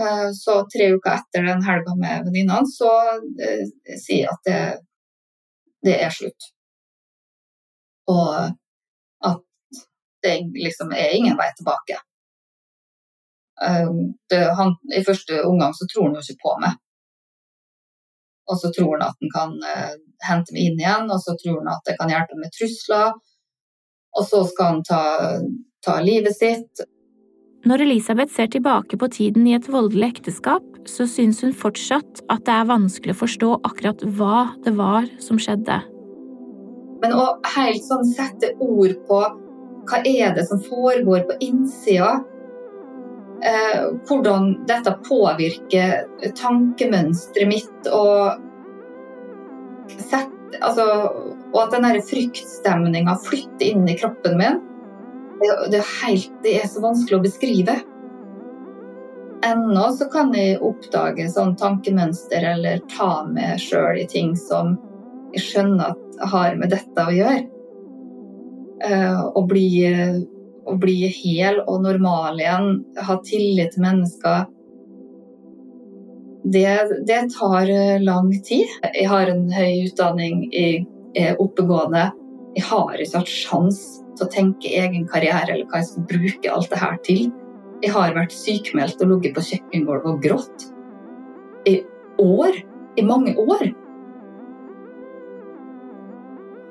Eh, 0.00 0.28
så 0.34 0.58
tre 0.72 0.88
uker 0.96 1.12
etter 1.12 1.46
den 1.46 1.62
helga 1.64 1.94
med 2.00 2.26
venninnene, 2.26 2.68
så 2.68 2.90
uh, 3.14 3.64
sier 3.94 4.24
jeg 4.24 4.32
at 4.32 4.48
det, 4.48 4.60
det 5.86 5.96
er 6.02 6.14
slutt. 6.16 6.48
Og 8.10 8.56
det 10.26 10.36
liksom 10.54 10.92
er 10.92 11.14
ingen 11.16 11.38
vei 11.38 11.48
tilbake. 11.56 12.00
Um, 13.56 14.16
det, 14.28 14.42
han, 14.58 14.74
I 14.92 15.04
første 15.06 15.40
omgang 15.48 15.72
så 15.74 15.86
tror 15.88 16.10
han 16.10 16.18
jo 16.18 16.24
ikke 16.24 16.42
på 16.42 16.56
meg. 16.64 16.82
Og 18.46 18.58
så 18.60 18.70
tror 18.74 18.98
han 18.98 19.06
at 19.08 19.22
han 19.22 19.32
kan 19.32 19.54
uh, 19.62 19.94
hente 20.26 20.54
meg 20.54 20.68
inn 20.68 20.82
igjen, 20.82 21.08
og 21.10 21.22
så 21.22 21.34
tror 21.40 21.62
han 21.62 21.72
at 21.72 21.88
det 21.88 21.96
kan 22.00 22.12
hjelpe 22.12 22.36
med 22.40 22.52
trusler. 22.54 23.16
Og 24.16 24.28
så 24.28 24.42
skal 24.50 24.70
han 24.74 24.84
ta, 24.86 25.00
ta 25.84 25.96
livet 26.04 26.36
sitt. 26.36 26.86
Når 27.66 27.82
Elisabeth 27.82 28.30
ser 28.32 28.46
tilbake 28.52 28.98
på 29.00 29.08
tiden 29.10 29.46
i 29.50 29.56
et 29.56 29.66
voldelig 29.72 30.12
ekteskap, 30.14 30.64
så 30.86 31.08
syns 31.10 31.40
hun 31.42 31.56
fortsatt 31.56 32.22
at 32.30 32.44
det 32.46 32.54
er 32.54 32.68
vanskelig 32.68 33.16
å 33.16 33.22
forstå 33.24 33.48
akkurat 33.66 34.04
hva 34.18 34.44
det 34.62 34.76
var 34.78 35.08
som 35.22 35.40
skjedde. 35.42 35.80
Men 37.02 37.16
å 37.18 37.26
helt 37.56 37.82
sånn 37.84 38.06
sette 38.08 38.52
ord 38.62 38.94
på 39.08 39.18
hva 39.86 40.00
er 40.04 40.34
det 40.36 40.46
som 40.48 40.62
foregår 40.62 41.26
på 41.28 41.36
innsida, 41.46 42.16
eh, 43.44 43.86
hvordan 44.08 44.52
dette 44.68 44.94
påvirker 45.06 46.06
tankemønsteret 46.38 47.50
mitt 47.50 47.90
og 47.94 48.42
sett, 49.96 50.32
altså, 50.60 50.86
og 51.52 51.60
at 51.62 51.76
den 51.76 52.00
fryktstemninga 52.02 53.18
flytter 53.26 53.68
inn 53.68 53.86
i 53.88 53.98
kroppen 53.98 54.38
min, 54.40 54.62
det, 55.70 55.78
er 55.78 55.92
helt, 56.02 56.32
det 56.42 56.56
er 56.62 56.70
så 56.70 56.80
vanskelig 56.80 57.18
å 57.18 57.24
beskrive. 57.26 57.76
Ennå 59.46 59.90
så 59.94 60.08
kan 60.10 60.32
jeg 60.34 60.58
oppdage 60.64 61.28
sånn 61.30 61.54
tankemønster 61.60 62.46
eller 62.54 62.80
ta 62.96 63.26
meg 63.28 63.60
sjøl 63.62 64.00
i 64.00 64.06
ting 64.10 64.32
som 64.38 64.78
jeg 65.34 65.44
skjønner 65.44 65.92
at 65.92 66.30
har 66.32 66.56
med 66.56 66.72
dette 66.72 67.04
å 67.04 67.12
gjøre. 67.12 67.44
Uh, 68.76 69.32
å, 69.32 69.40
bli, 69.48 69.70
å 70.68 70.74
bli 70.76 71.08
hel 71.08 71.62
og 71.64 71.80
normal 71.86 72.36
igjen, 72.42 72.82
ha 73.08 73.16
tillit 73.24 73.72
til 73.72 73.86
mennesker. 73.86 74.44
Det, 76.46 76.66
det, 77.08 77.22
tar 77.34 77.70
eh, 77.72 78.02
lang 78.02 78.28
tid. 78.44 78.70
Jeg 78.92 79.08
har 79.10 79.32
en 79.32 79.48
høy 79.50 79.88
utdanning, 79.88 80.44
jeg 80.54 80.84
er 81.18 81.40
oppegående. 81.42 82.10
Jeg 82.54 82.68
har 82.68 83.00
ikke 83.02 83.22
hatt 83.22 83.32
sjans 83.32 83.80
til 84.16 84.26
å 84.26 84.30
tenke 84.30 84.70
egen 84.70 85.08
karriere 85.10 85.56
eller 85.56 85.66
hva 85.70 85.80
jeg 85.80 85.88
skal 85.90 86.06
bruke 86.12 86.52
alt 86.52 86.70
det 86.70 86.78
her 86.80 87.00
til. 87.08 87.24
Jeg 87.82 87.92
har 87.96 88.14
vært 88.16 88.36
sykemeldt 88.36 89.02
og 89.04 89.10
ligget 89.10 89.34
på 89.36 89.44
kjøkkengulvet 89.48 90.12
og 90.12 90.22
grått. 90.22 90.68
I 91.66 91.80
år. 92.22 92.62
I 92.96 93.04
mange 93.04 93.34
år. 93.42 93.66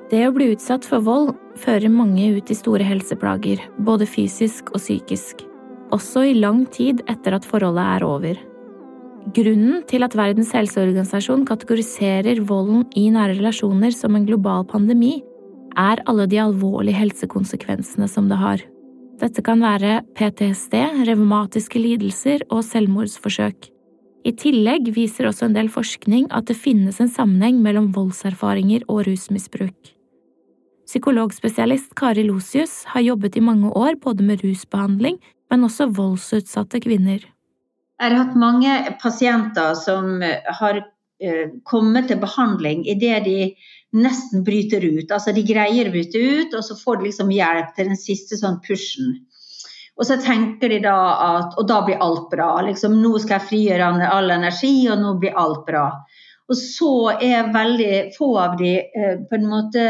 Det 0.06 0.20
å 0.22 0.32
bli 0.34 0.52
utsatt 0.52 0.84
for 0.86 1.02
vold 1.02 1.32
fører 1.58 1.90
mange 1.90 2.28
ut 2.36 2.50
i 2.52 2.54
store 2.54 2.84
helseplager, 2.86 3.58
både 3.82 4.06
fysisk 4.06 4.70
og 4.70 4.78
psykisk. 4.78 5.42
Også 5.94 6.22
i 6.28 6.36
lang 6.38 6.62
tid 6.70 7.02
etter 7.10 7.34
at 7.34 7.46
forholdet 7.46 7.88
er 7.96 8.06
over. 8.06 8.38
Grunnen 9.34 9.80
til 9.90 10.06
at 10.06 10.14
Verdens 10.14 10.52
helseorganisasjon 10.54 11.42
kategoriserer 11.48 12.38
volden 12.46 12.84
i 12.94 13.08
nære 13.10 13.40
relasjoner 13.40 13.90
som 13.94 14.14
en 14.14 14.28
global 14.28 14.62
pandemi, 14.70 15.16
er 15.76 16.00
alle 16.06 16.28
de 16.30 16.38
alvorlige 16.40 17.00
helsekonsekvensene 17.02 18.06
som 18.08 18.30
det 18.30 18.38
har. 18.38 18.62
Dette 19.18 19.42
kan 19.42 19.58
være 19.64 20.04
PTSD, 20.14 20.78
revmatiske 21.08 21.82
lidelser 21.82 22.46
og 22.46 22.62
selvmordsforsøk. 22.68 23.72
I 24.26 24.32
tillegg 24.38 24.92
viser 24.94 25.26
også 25.26 25.48
en 25.48 25.58
del 25.58 25.68
forskning 25.72 26.30
at 26.34 26.46
det 26.46 26.58
finnes 26.58 27.02
en 27.02 27.10
sammenheng 27.10 27.58
mellom 27.62 27.90
voldserfaringer 27.94 28.86
og 28.86 29.04
rusmisbruk. 29.10 29.95
Psykologspesialist 30.86 31.94
Kari 31.98 32.22
Losius 32.28 32.84
har 32.92 33.02
jobbet 33.02 33.36
i 33.36 33.42
mange 33.42 33.72
år 33.74 33.98
både 34.02 34.22
med 34.26 34.44
rusbehandling, 34.44 35.18
men 35.50 35.66
også 35.66 35.88
voldsutsatte 35.90 36.80
kvinner. 36.84 37.24
Jeg 37.96 38.12
har 38.12 38.18
hatt 38.20 38.36
mange 38.38 38.72
pasienter 39.02 39.74
som 39.78 40.20
har 40.60 40.78
eh, 40.78 41.48
kommet 41.64 42.10
til 42.10 42.20
behandling 42.22 42.84
idet 42.86 43.24
de 43.24 43.38
nesten 43.96 44.44
bryter 44.46 44.84
ut. 44.84 45.10
Altså 45.10 45.32
de 45.34 45.42
greier 45.46 45.88
å 45.88 45.94
bryte 45.94 46.20
ut, 46.20 46.54
og 46.54 46.62
så 46.66 46.76
får 46.78 47.00
de 47.00 47.08
liksom 47.08 47.32
hjelp 47.34 47.72
til 47.74 47.90
den 47.90 47.98
siste 47.98 48.38
sånn 48.38 48.60
pushen. 48.66 49.16
Og 49.96 50.04
så 50.04 50.18
tenker 50.20 50.68
de 50.68 50.82
da 50.84 50.96
at 51.24 51.54
Og 51.56 51.66
da 51.68 51.80
blir 51.86 52.02
alt 52.04 52.28
bra. 52.30 52.60
Liksom, 52.66 52.98
nå 53.00 53.16
skal 53.18 53.40
jeg 53.40 53.48
frigjøre 53.48 54.10
all 54.12 54.30
energi, 54.30 54.74
og 54.92 55.00
nå 55.00 55.16
blir 55.22 55.38
alt 55.40 55.64
bra. 55.66 55.88
Og 56.46 56.58
så 56.58 56.90
er 57.26 57.48
veldig 57.54 57.94
få 58.14 58.28
av 58.38 58.52
de 58.60 58.72
eh, 58.78 59.14
på 59.26 59.38
en 59.38 59.46
måte 59.50 59.86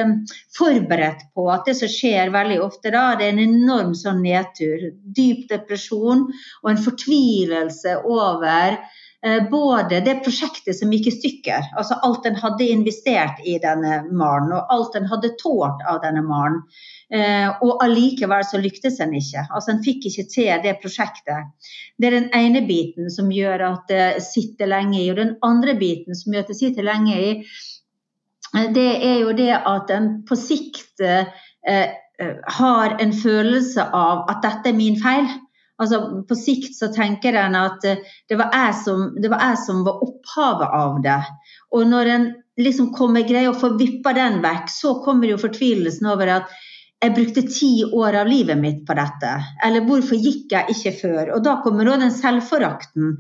forberedt 0.57 1.27
på 1.37 1.45
at 1.53 1.69
det 1.69 1.77
som 1.81 1.91
skjer 1.93 2.33
veldig 2.33 2.61
ofte 2.65 2.93
da, 2.95 3.11
det 3.19 3.29
er 3.29 3.35
en 3.35 3.43
enorm 3.45 3.93
sånn 3.99 4.23
nedtur. 4.25 4.89
Dyp 5.19 5.45
depresjon 5.53 6.25
og 6.31 6.71
en 6.73 6.81
fortvilelse 6.87 7.99
over 8.09 8.79
både 9.51 9.99
det 10.05 10.21
prosjektet 10.23 10.77
som 10.79 10.91
gikk 10.93 11.09
i 11.09 11.13
stykker, 11.15 11.71
altså 11.81 11.97
alt 12.07 12.27
en 12.29 12.37
hadde 12.39 12.67
investert 12.71 13.41
i 13.49 13.57
denne 13.63 14.03
malen, 14.15 14.53
og 14.55 14.71
alt 14.71 14.99
en 14.99 15.09
hadde 15.11 15.33
tålt 15.41 15.83
av 15.89 16.03
denne 16.05 16.23
malen. 16.23 16.61
Eh, 17.07 17.47
og 17.63 17.85
allikevel 17.85 18.43
så 18.47 18.59
lyktes 18.59 18.99
en 19.03 19.13
ikke. 19.15 19.45
Altså 19.55 19.77
En 19.77 19.83
fikk 19.85 20.09
ikke 20.11 20.25
til 20.33 20.63
det 20.65 20.73
prosjektet. 20.83 21.53
Det 21.99 22.09
er 22.09 22.17
den 22.17 22.33
ene 22.35 22.65
biten 22.67 23.13
som 23.15 23.31
gjør 23.31 23.63
at 23.69 23.93
det 23.93 24.25
sitter 24.27 24.67
lenge 24.73 24.99
i. 24.99 25.11
Og 25.13 25.21
den 25.21 25.37
andre 25.47 25.77
biten 25.79 26.19
som 26.19 26.35
gjør 26.35 26.47
at 26.47 26.51
det 26.51 26.59
sitter 26.59 26.87
lenge 26.87 27.15
i, 27.15 27.31
eh, 28.57 28.67
det 28.75 28.91
er 29.07 29.21
jo 29.23 29.37
det 29.39 29.53
at 29.55 29.95
en 29.95 30.11
på 30.27 30.39
sikt 30.39 31.01
eh, 31.01 31.31
eh, 31.69 31.89
har 32.59 32.97
en 32.99 33.13
følelse 33.13 33.87
av 33.95 34.27
at 34.33 34.43
dette 34.43 34.73
er 34.73 34.79
min 34.79 34.99
feil. 34.99 35.31
Altså 35.83 36.25
På 36.29 36.37
sikt 36.39 36.77
så 36.77 36.89
tenker 36.95 37.37
en 37.37 37.57
at 37.59 37.83
det 37.85 38.39
var, 38.39 38.49
jeg 38.55 38.77
som, 38.81 39.11
var 39.21 39.43
jeg 39.45 39.59
som 39.67 39.83
var 39.85 40.03
opphavet 40.07 40.77
av 40.79 41.01
det. 41.05 41.21
Og 41.77 41.85
når 41.91 42.13
en 42.15 42.27
liksom 42.61 42.93
kommer 42.97 43.27
greier 43.29 43.53
å 43.53 43.59
få 43.59 43.75
vippa 43.77 44.15
den 44.17 44.41
vekk, 44.45 44.71
så 44.73 44.95
kommer 45.05 45.29
jo 45.29 45.41
fortvilelsen 45.41 46.09
over 46.09 46.33
at 46.39 46.55
jeg 47.05 47.13
brukte 47.13 47.43
ti 47.45 47.69
år 47.85 48.17
av 48.23 48.29
livet 48.29 48.57
mitt 48.57 48.79
på 48.89 48.95
dette. 48.97 49.31
Eller 49.67 49.85
hvorfor 49.85 50.17
gikk 50.17 50.53
jeg 50.55 50.73
ikke 50.73 50.93
før? 50.97 51.33
Og 51.35 51.43
da 51.45 51.59
kommer 51.61 51.91
også 51.91 52.03
den 52.07 52.15
selvforakten. 52.15 53.11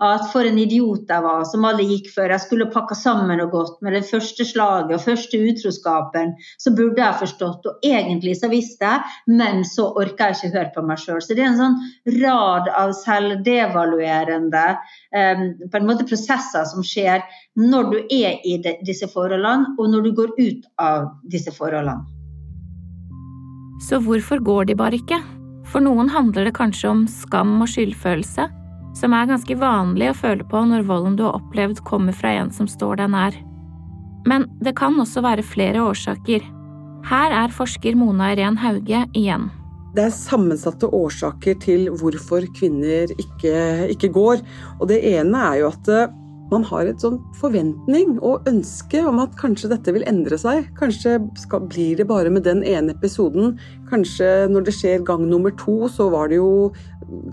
At 0.00 0.24
for 0.32 0.48
en 0.48 0.56
idiot 0.62 1.12
jeg 1.12 1.24
var 1.26 1.44
som 1.44 1.66
alle 1.68 1.84
gikk 1.84 2.08
før. 2.14 2.32
Jeg 2.32 2.44
skulle 2.46 2.70
pakka 2.72 2.96
sammen 2.96 3.42
og 3.44 3.52
gått 3.52 3.76
med 3.84 3.92
det 3.92 4.06
første 4.08 4.46
slaget 4.48 4.94
og 4.96 5.04
første 5.04 5.42
utroskapen. 5.50 6.32
Så 6.62 6.72
burde 6.78 7.04
jeg 7.04 7.20
forstått. 7.26 7.68
Og 7.68 7.84
egentlig 7.84 8.38
så 8.40 8.50
visste 8.52 8.88
jeg, 8.88 9.04
men 9.28 9.62
så 9.68 9.90
orka 9.92 10.30
jeg 10.32 10.40
ikke 10.40 10.52
høre 10.56 10.72
på 10.78 10.88
meg 10.88 11.04
sjøl. 11.04 11.20
Så 11.20 11.36
det 11.36 11.44
er 11.44 11.52
en 11.52 11.60
sånn 11.60 11.78
rad 12.22 12.72
av 12.72 12.96
selvdevaluerende 13.02 14.66
um, 15.12 15.46
på 15.68 15.82
en 15.82 15.88
måte 15.92 16.08
prosesser 16.08 16.64
som 16.72 16.80
skjer 16.80 17.20
når 17.60 17.92
du 17.92 17.98
er 18.08 18.40
i 18.48 18.58
disse 18.64 19.12
forholdene, 19.12 19.76
og 19.76 19.92
når 19.92 20.08
du 20.08 20.12
går 20.24 20.36
ut 20.40 20.68
av 20.80 21.10
disse 21.28 21.52
forholdene. 21.52 22.15
Så 23.82 24.00
hvorfor 24.02 24.40
går 24.40 24.70
de 24.70 24.76
bare 24.78 24.98
ikke? 24.98 25.18
For 25.66 25.82
noen 25.84 26.08
handler 26.12 26.46
det 26.46 26.54
kanskje 26.56 26.88
om 26.92 27.04
skam 27.10 27.58
og 27.60 27.68
skyldfølelse, 27.68 28.46
som 28.96 29.12
er 29.12 29.28
ganske 29.28 29.58
vanlig 29.60 30.10
å 30.12 30.16
føle 30.16 30.46
på 30.48 30.62
når 30.70 30.86
volden 30.88 31.18
du 31.18 31.26
har 31.26 31.36
opplevd 31.36 31.82
kommer 31.88 32.16
fra 32.16 32.32
en 32.38 32.52
som 32.54 32.68
står 32.70 33.02
deg 33.02 33.12
nær. 33.12 33.36
Men 34.26 34.46
det 34.64 34.76
kan 34.78 34.96
også 35.02 35.22
være 35.26 35.44
flere 35.46 35.82
årsaker. 35.84 36.44
Her 37.06 37.34
er 37.44 37.54
forsker 37.54 37.98
Mona 37.98 38.32
Irén 38.34 38.56
Hauge 38.58 39.04
igjen. 39.14 39.50
Det 39.96 40.08
er 40.08 40.14
sammensatte 40.14 40.88
årsaker 40.92 41.56
til 41.62 41.86
hvorfor 42.00 42.44
kvinner 42.56 43.12
ikke, 43.16 43.88
ikke 43.92 44.10
går. 44.12 44.42
Og 44.80 44.90
det 44.90 44.98
ene 45.14 45.44
er 45.52 45.60
jo 45.62 45.70
at 45.70 45.92
man 46.50 46.62
har 46.68 46.86
et 46.86 47.02
sånn 47.02 47.18
forventning 47.40 48.16
og 48.24 48.46
ønske 48.46 49.00
om 49.08 49.18
at 49.22 49.34
kanskje 49.40 49.70
dette 49.72 49.94
vil 49.96 50.04
endre 50.06 50.38
seg. 50.38 50.68
Kanskje 50.78 51.16
skal, 51.42 51.64
blir 51.66 51.98
det 51.98 52.06
bare 52.06 52.30
med 52.30 52.46
den 52.46 52.62
ene 52.66 52.94
episoden. 52.94 53.56
Kanskje 53.90 54.46
når 54.52 54.68
det 54.68 54.76
skjer 54.76 55.02
gang 55.06 55.24
nummer 55.26 55.54
to, 55.58 55.90
så 55.90 56.06
var 56.12 56.30
det 56.30 56.38
jo 56.38 56.70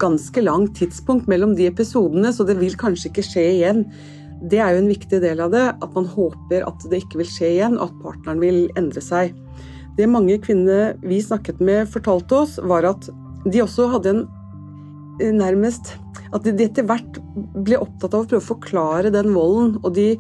ganske 0.02 0.42
langt 0.42 0.76
tidspunkt 0.80 1.30
mellom 1.30 1.54
de 1.60 1.70
episodene, 1.70 2.34
så 2.34 2.46
det 2.48 2.58
vil 2.62 2.78
kanskje 2.80 3.12
ikke 3.12 3.28
skje 3.30 3.48
igjen. 3.60 3.88
det 4.50 4.60
er 4.60 4.74
jo 4.76 4.82
en 4.82 4.92
viktig 4.92 5.22
del 5.24 5.40
av 5.40 5.54
det. 5.54 5.66
At 5.86 5.94
man 5.96 6.10
håper 6.10 6.66
at 6.68 6.90
det 6.90 7.04
ikke 7.06 7.22
vil 7.22 7.30
skje 7.30 7.54
igjen, 7.54 7.78
og 7.78 7.92
at 7.92 8.02
partneren 8.04 8.42
vil 8.42 8.66
endre 8.80 9.02
seg. 9.02 9.38
Det 9.98 10.10
mange 10.10 10.40
kvinner 10.42 10.98
vi 11.06 11.22
snakket 11.22 11.62
med, 11.62 11.86
fortalte 11.94 12.42
oss, 12.42 12.58
var 12.66 12.84
at 12.90 13.08
de 13.46 13.62
også 13.62 13.92
hadde 13.94 14.10
en 14.10 14.24
nærmest 15.20 15.94
At 16.34 16.48
de 16.48 16.66
etter 16.66 16.86
hvert 16.90 17.20
ble 17.62 17.78
opptatt 17.78 18.16
av 18.16 18.24
å 18.24 18.30
prøve 18.30 18.42
å 18.42 18.48
forklare 18.48 19.12
den 19.14 19.34
volden. 19.36 19.76
Og 19.86 19.94
de, 19.94 20.16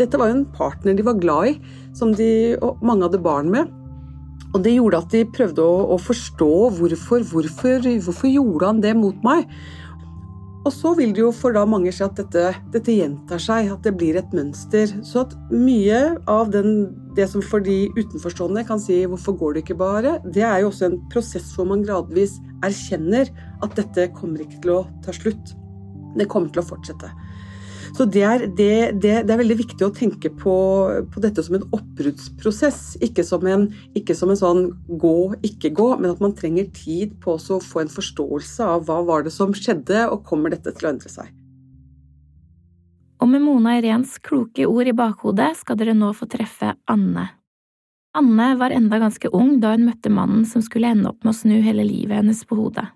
dette 0.00 0.18
var 0.18 0.32
jo 0.32 0.40
en 0.40 0.48
partner 0.56 0.96
de 0.98 1.06
var 1.06 1.20
glad 1.22 1.52
i, 1.52 1.54
som 1.94 2.10
de, 2.10 2.56
og 2.58 2.82
mange 2.82 3.06
hadde 3.06 3.22
barn 3.22 3.52
med. 3.52 3.70
Og 4.54 4.62
det 4.66 4.74
gjorde 4.74 5.00
at 5.02 5.14
de 5.14 5.22
prøvde 5.30 5.62
å, 5.62 5.78
å 5.94 6.00
forstå 6.02 6.50
hvorfor, 6.74 7.22
hvorfor, 7.30 7.86
hvorfor 7.86 8.30
gjorde 8.30 8.70
han 8.72 8.82
det 8.82 8.96
mot 8.98 9.22
meg. 9.26 9.46
Og 10.64 10.72
så 10.72 10.94
vil 10.96 11.12
det 11.12 11.20
jo 11.20 11.30
for 11.34 11.52
da 11.52 11.66
mange 11.68 11.92
si 11.92 12.00
at 12.04 12.16
dette, 12.16 12.54
dette, 12.72 12.92
gjentar 12.96 13.42
seg, 13.42 13.68
at 13.74 13.84
det 13.84 13.92
blir 13.98 14.16
et 14.16 14.30
mønster. 14.36 14.88
Så 15.04 15.26
at 15.26 15.34
mye 15.52 15.98
av 16.30 16.54
den, 16.54 16.86
det 17.18 17.26
som 17.34 17.44
for 17.44 17.64
de 17.64 17.90
utenforstående 17.98 18.64
kan 18.64 18.80
si 18.80 19.02
'hvorfor 19.04 19.36
går 19.38 19.54
det 19.54 19.64
ikke 19.64 19.80
bare', 19.82 20.18
det 20.24 20.42
er 20.42 20.62
jo 20.62 20.70
også 20.70 20.86
en 20.88 21.00
prosess 21.12 21.52
hvor 21.52 21.68
man 21.68 21.84
gradvis 21.84 22.40
erkjenner 22.66 23.30
at 23.64 23.76
dette 23.78 24.10
kommer 24.16 24.44
ikke 24.44 24.62
til 24.64 24.74
å 24.76 24.80
ta 25.04 25.14
slutt. 25.16 25.54
Det 26.18 26.28
kommer 26.30 26.52
til 26.52 26.62
å 26.62 26.68
fortsette. 26.68 27.10
Så 27.94 28.06
det 28.10 28.22
er, 28.26 28.44
det, 28.58 28.70
det, 29.02 29.12
det 29.22 29.30
er, 29.30 29.38
veldig 29.38 29.56
viktig 29.60 29.84
å 29.86 29.92
tenke 29.94 30.30
på, 30.34 30.54
på 31.14 31.22
dette 31.22 31.44
som 31.46 31.54
en 31.58 31.66
oppbruddsprosess. 31.76 32.96
Ikke 33.06 33.22
som 33.26 33.46
en, 33.46 33.68
ikke 33.94 34.16
som 34.18 34.32
en 34.32 34.40
sånn 34.40 34.64
gå, 34.88 35.34
ikke 35.46 35.70
gå, 35.76 35.92
men 36.00 36.10
at 36.10 36.22
man 36.24 36.34
trenger 36.34 36.66
tid 36.74 37.14
på 37.22 37.36
å 37.36 37.60
få 37.62 37.84
en 37.84 37.92
forståelse 37.92 38.66
av 38.66 38.88
hva 38.88 38.98
var 39.06 39.26
det 39.26 39.34
som 39.34 39.54
skjedde, 39.54 40.08
og 40.10 40.26
kommer 40.26 40.54
dette 40.54 40.74
til 40.74 40.88
å 40.88 40.94
endre 40.94 41.12
seg. 41.12 41.30
Og 43.22 43.30
med 43.30 43.44
Mona 43.44 43.78
Irens 43.78 44.18
kloke 44.18 44.66
ord 44.66 44.90
i 44.90 44.96
bakhodet 44.96 45.54
skal 45.60 45.78
dere 45.78 45.94
nå 45.96 46.10
få 46.18 46.26
treffe 46.30 46.74
Anne. 46.90 47.30
Anne 48.14 48.54
var 48.54 48.70
enda 48.70 48.98
ganske 49.02 49.28
ung 49.34 49.56
da 49.60 49.72
hun 49.74 49.88
møtte 49.88 50.10
mannen 50.12 50.44
som 50.46 50.62
skulle 50.62 50.92
ende 50.94 51.10
opp 51.10 51.24
med 51.24 51.32
å 51.32 51.38
snu 51.38 51.56
hele 51.64 51.82
livet 51.82 52.20
hennes 52.20 52.44
på 52.46 52.54
hodet. 52.54 52.86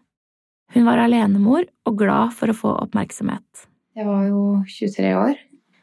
Hun 0.75 0.85
var 0.87 1.01
alenemor 1.03 1.65
og 1.89 1.97
glad 1.99 2.35
for 2.39 2.53
å 2.53 2.55
få 2.55 2.75
oppmerksomhet. 2.85 3.65
Jeg 3.99 4.07
var 4.07 4.29
jo 4.29 4.43
23 4.63 5.11
år, 5.19 5.41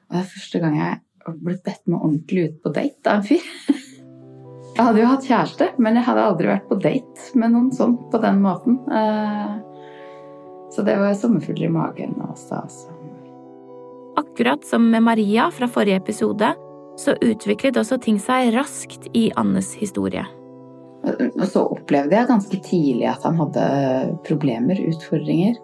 og 0.08 0.16
det 0.16 0.22
er 0.22 0.30
første 0.32 0.62
gang 0.64 0.78
jeg 0.80 1.36
ble 1.42 1.58
bedt 1.66 1.84
med 1.90 1.98
ordentlig 2.00 2.46
ut 2.46 2.62
på 2.64 2.72
date 2.78 3.12
av 3.12 3.20
en 3.20 3.28
fyr. 3.28 3.50
Jeg 4.76 4.84
hadde 4.84 5.00
jo 5.02 5.12
hatt 5.12 5.28
kjæreste, 5.28 5.70
men 5.84 6.00
jeg 6.00 6.08
hadde 6.08 6.28
aldri 6.30 6.52
vært 6.52 6.68
på 6.68 6.80
date 6.84 7.40
med 7.40 7.54
noen 7.56 7.70
sånn 7.76 7.98
på 8.12 8.20
den 8.24 8.42
måten. 8.44 8.80
Eh, 8.92 9.54
så 10.76 10.84
det 10.84 10.96
var 11.00 11.16
sommerfugler 11.16 11.68
i 11.68 11.76
magen 11.76 12.16
og 12.24 12.36
stas. 12.40 12.86
Akkurat 14.20 14.64
som 14.68 14.88
med 14.92 15.04
Maria 15.04 15.50
fra 15.52 15.68
forrige 15.72 16.00
episode, 16.04 16.54
så 17.00 17.16
utviklet 17.22 17.78
også 17.80 18.00
ting 18.02 18.18
seg 18.22 18.54
raskt 18.56 19.10
i 19.14 19.28
Annes 19.40 19.74
historie. 19.80 20.26
Og 21.06 21.46
så 21.52 21.62
opplevde 21.62 22.18
jeg 22.18 22.30
ganske 22.30 22.60
tidlig 22.66 23.08
at 23.12 23.26
han 23.28 23.38
hadde 23.38 23.66
problemer, 24.26 24.80
utfordringer. 24.90 25.58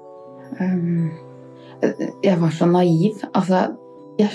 Um, 0.59 1.09
jeg 2.21 2.37
var 2.41 2.51
så 2.53 2.67
naiv. 2.69 3.23
Altså, 3.31 3.63
jeg 4.19 4.29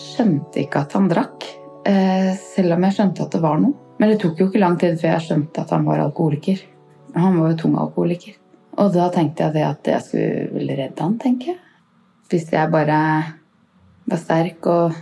skjønte 0.00 0.64
ikke 0.64 0.84
at 0.84 0.96
han 0.96 1.08
drakk. 1.12 1.46
Eh, 1.86 2.32
selv 2.36 2.74
om 2.76 2.84
jeg 2.84 2.96
skjønte 2.98 3.24
at 3.24 3.36
det 3.36 3.42
var 3.44 3.60
noe. 3.62 3.76
Men 3.96 4.12
det 4.12 4.18
tok 4.20 4.40
jo 4.40 4.50
ikke 4.50 4.60
lang 4.60 4.76
tid 4.80 4.98
før 5.00 5.14
jeg 5.14 5.24
skjønte 5.28 5.62
at 5.62 5.72
han 5.72 5.86
var 5.86 6.02
alkoholiker. 6.04 6.60
Han 7.16 7.38
var 7.40 7.54
jo 7.54 7.60
tung 7.62 7.78
alkoholiker. 7.80 8.36
Og 8.76 8.92
da 8.92 9.06
tenkte 9.14 9.46
jeg 9.46 9.56
det 9.56 9.64
at 9.64 9.88
jeg 9.88 10.04
skulle 10.04 10.48
vel 10.52 10.72
redde 10.76 11.00
han, 11.00 11.16
tenker 11.22 11.54
jeg. 11.54 11.60
Hvis 12.28 12.50
jeg 12.52 12.72
bare 12.74 12.98
var 14.10 14.20
sterk 14.20 14.66
og 14.68 14.98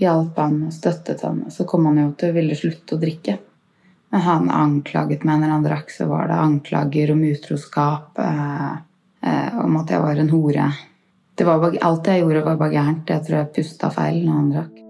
hjalp 0.00 0.38
han 0.40 0.60
og 0.68 0.72
støttet 0.74 1.24
han, 1.26 1.44
så 1.52 1.66
kom 1.68 1.88
han 1.90 2.00
jo 2.00 2.12
til 2.18 2.32
å 2.32 2.36
ville 2.36 2.56
slutte 2.58 2.96
å 2.96 3.02
drikke. 3.02 3.36
Men 4.12 4.24
han 4.24 4.48
anklaget 4.52 5.24
meg 5.24 5.40
når 5.40 5.52
han 5.56 5.66
drakk, 5.66 5.92
så 5.92 6.06
var 6.10 6.28
det 6.28 6.40
anklager 6.40 7.12
om 7.14 7.22
utroskap. 7.24 8.18
Eh, 8.20 8.72
Eh, 9.22 9.64
om 9.64 9.76
at 9.78 9.90
jeg 9.90 10.02
var 10.02 10.18
en 10.18 10.30
hore. 10.32 10.70
Var, 11.42 11.76
alt 11.86 12.08
jeg 12.10 12.22
gjorde, 12.22 12.44
var 12.46 12.58
bare 12.58 12.74
gærent. 12.74 13.10
Jeg 13.10 13.24
tror 13.26 13.38
jeg 13.38 13.52
pusta 13.56 13.90
feil 13.94 14.24
når 14.24 14.38
han 14.38 14.50
drakk. 14.52 14.80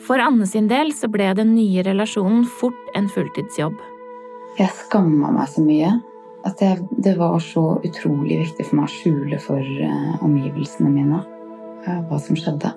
For 0.00 0.20
Anne 0.22 0.46
sin 0.48 0.68
del 0.70 0.92
så 0.96 1.10
ble 1.12 1.28
den 1.36 1.54
nye 1.54 1.84
relasjonen 1.86 2.44
fort 2.60 2.94
en 2.98 3.08
fulltidsjobb. 3.12 3.76
Jeg 4.58 4.72
skamma 4.76 5.32
meg 5.32 5.48
så 5.52 5.64
mye 5.64 5.92
at 6.48 6.62
jeg, 6.64 6.80
det 7.04 7.14
var 7.18 7.36
så 7.44 7.64
utrolig 7.84 8.40
viktig 8.40 8.64
for 8.68 8.80
meg 8.80 8.88
å 8.88 8.94
skjule 8.94 9.40
for 9.44 9.60
uh, 9.60 10.22
omgivelsene 10.24 10.88
mine 10.92 11.20
uh, 11.20 12.00
hva 12.08 12.20
som 12.20 12.38
skjedde. 12.38 12.72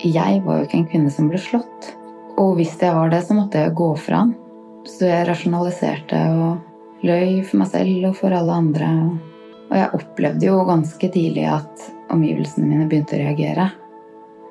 Jeg 0.00 0.40
var 0.46 0.60
jo 0.60 0.64
ikke 0.64 0.78
en 0.78 0.86
kvinne 0.88 1.10
som 1.12 1.26
ble 1.28 1.38
slått. 1.40 1.90
Og 2.40 2.54
hvis 2.56 2.72
jeg 2.80 2.94
var 2.96 3.10
det, 3.12 3.20
så 3.26 3.34
måtte 3.36 3.60
jeg 3.60 3.74
gå 3.76 3.88
fra 4.00 4.22
han. 4.22 4.30
Så 4.88 5.04
jeg 5.10 5.26
rasjonaliserte 5.28 6.20
og 6.40 7.04
løy 7.04 7.42
for 7.44 7.60
meg 7.60 7.68
selv 7.68 8.06
og 8.08 8.14
for 8.16 8.32
alle 8.32 8.54
andre. 8.62 8.88
Og 9.68 9.74
jeg 9.76 9.90
opplevde 9.98 10.48
jo 10.48 10.62
ganske 10.68 11.10
tidlig 11.12 11.44
at 11.52 11.84
omgivelsene 12.10 12.70
mine 12.70 12.88
begynte 12.88 13.18
å 13.18 13.20
reagere. 13.20 13.66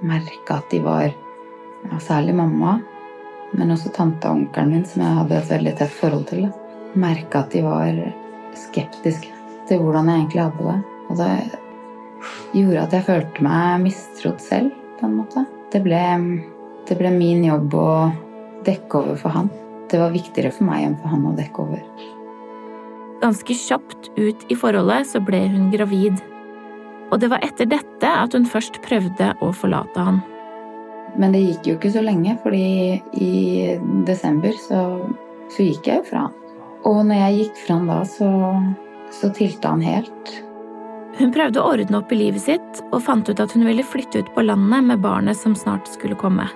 Merka 0.06 0.60
at 0.60 0.70
de 0.72 0.84
var 0.86 1.08
ja, 1.10 1.98
Særlig 2.04 2.36
mamma, 2.38 2.78
men 3.56 3.74
også 3.74 3.90
tante 3.96 4.30
og 4.30 4.44
onkelen 4.44 4.74
min, 4.76 4.86
som 4.86 5.02
jeg 5.02 5.18
hadde 5.18 5.38
et 5.40 5.54
veldig 5.54 5.74
tett 5.80 5.96
forhold 5.96 6.28
til. 6.30 6.46
Merka 7.00 7.42
at 7.42 7.56
de 7.56 7.64
var 7.66 7.98
skeptiske 8.68 9.34
til 9.70 9.82
hvordan 9.82 10.12
jeg 10.12 10.22
egentlig 10.22 10.46
hadde 10.46 10.68
det. 10.68 10.78
Og 11.10 11.24
det 11.24 12.60
gjorde 12.60 12.84
at 12.84 12.96
jeg 12.98 13.08
følte 13.08 13.48
meg 13.48 13.88
mistrodd 13.88 14.44
selv, 14.44 14.76
på 15.00 15.08
en 15.08 15.18
måte. 15.22 15.46
Det 15.74 15.82
ble, 15.86 16.02
det 16.90 16.98
ble 17.00 17.12
min 17.16 17.44
jobb 17.48 17.76
å 17.78 17.90
dekke 18.68 19.04
over 19.04 19.20
for 19.20 19.36
han. 19.36 19.52
Det 19.90 20.00
var 20.02 20.14
viktigere 20.14 20.52
for 20.54 20.68
meg 20.70 20.86
enn 20.86 20.98
for 21.00 21.14
han 21.14 21.28
å 21.30 21.36
dekke 21.38 21.66
over. 21.66 21.86
Ganske 23.20 23.56
kjapt 23.58 24.12
ut 24.16 24.46
i 24.48 24.56
forholdet 24.56 25.10
så 25.10 25.22
ble 25.24 25.42
hun 25.52 25.70
gravid. 25.74 26.20
Og 27.10 27.20
det 27.22 27.32
var 27.32 27.44
etter 27.44 27.68
dette 27.70 28.10
at 28.10 28.36
hun 28.38 28.46
først 28.48 28.80
prøvde 28.86 29.34
å 29.44 29.50
forlate 29.56 30.06
han. 30.06 30.22
Men 31.20 31.34
det 31.34 31.42
gikk 31.42 31.68
jo 31.68 31.78
ikke 31.80 31.92
så 31.96 32.04
lenge, 32.06 32.36
fordi 32.44 33.00
i 33.18 33.32
desember 34.08 34.54
så, 34.68 34.84
så 35.50 35.66
gikk 35.66 35.90
jeg 35.90 36.04
jo 36.04 36.10
fra 36.12 36.28
han. 36.28 36.36
Og 36.88 37.02
når 37.10 37.20
jeg 37.24 37.40
gikk 37.40 37.64
fra 37.66 37.80
han 37.80 37.90
da, 37.90 37.98
så, 38.08 38.30
så 39.12 39.32
tilte 39.36 39.74
han 39.74 39.84
helt. 39.84 40.36
Hun 41.20 41.34
prøvde 41.36 41.60
å 41.60 41.74
ordne 41.74 42.00
opp 42.00 42.14
i 42.16 42.18
livet 42.22 42.46
sitt 42.46 42.82
og 42.94 43.02
fant 43.04 43.28
ut 43.28 43.40
at 43.44 43.52
hun 43.52 43.66
ville 43.68 43.84
flytte 43.84 44.22
ut 44.24 44.30
på 44.36 44.44
landet 44.46 44.86
med 44.88 45.02
barnet 45.04 45.36
som 45.36 45.56
snart 45.58 45.90
skulle 45.92 46.16
komme. 46.20 46.48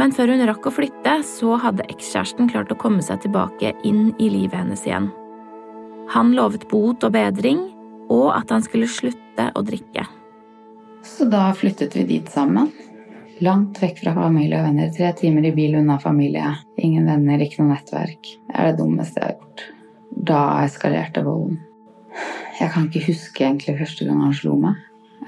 Men 0.00 0.14
før 0.16 0.32
hun 0.32 0.46
rakk 0.48 0.70
å 0.70 0.72
flytte, 0.72 1.18
så 1.26 1.58
hadde 1.60 1.84
ekskjæresten 1.92 2.48
klart 2.48 2.72
å 2.72 2.78
komme 2.80 3.04
seg 3.04 3.20
tilbake 3.24 3.74
inn 3.84 4.14
i 4.16 4.30
livet 4.32 4.56
hennes 4.62 4.86
igjen. 4.86 5.10
Han 6.14 6.32
lovet 6.38 6.64
bot 6.70 7.04
og 7.04 7.12
bedring, 7.14 7.66
og 8.10 8.30
at 8.32 8.50
han 8.50 8.64
skulle 8.64 8.88
slutte 8.90 9.50
å 9.54 9.64
drikke. 9.66 10.06
Så 11.06 11.28
da 11.30 11.50
flyttet 11.56 11.94
vi 11.98 12.06
dit 12.08 12.32
sammen. 12.32 12.72
Langt 13.44 13.78
vekk 13.80 14.02
fra 14.02 14.16
familie 14.16 14.58
og 14.58 14.70
venner. 14.70 14.90
Tre 14.92 15.12
timer 15.20 15.46
i 15.48 15.54
bil 15.56 15.78
unna 15.78 16.00
familie. 16.00 16.56
Ingen 16.80 17.08
venner, 17.08 17.40
ikke 17.40 17.62
noe 17.62 17.76
nettverk. 17.76 18.34
Det 18.48 18.56
er 18.56 18.72
det 18.72 18.80
dummeste 18.80 19.20
jeg 19.20 19.30
har 19.30 19.36
gjort. 19.38 19.66
Da 20.30 20.44
eskalerte 20.64 21.24
volden. 21.24 21.60
Jeg 22.60 22.72
kan 22.74 22.86
ikke 22.88 23.06
huske 23.08 23.44
egentlig 23.46 23.78
første 23.78 24.06
gang 24.06 24.22
han 24.24 24.36
slo 24.36 24.56
meg. 24.60 24.80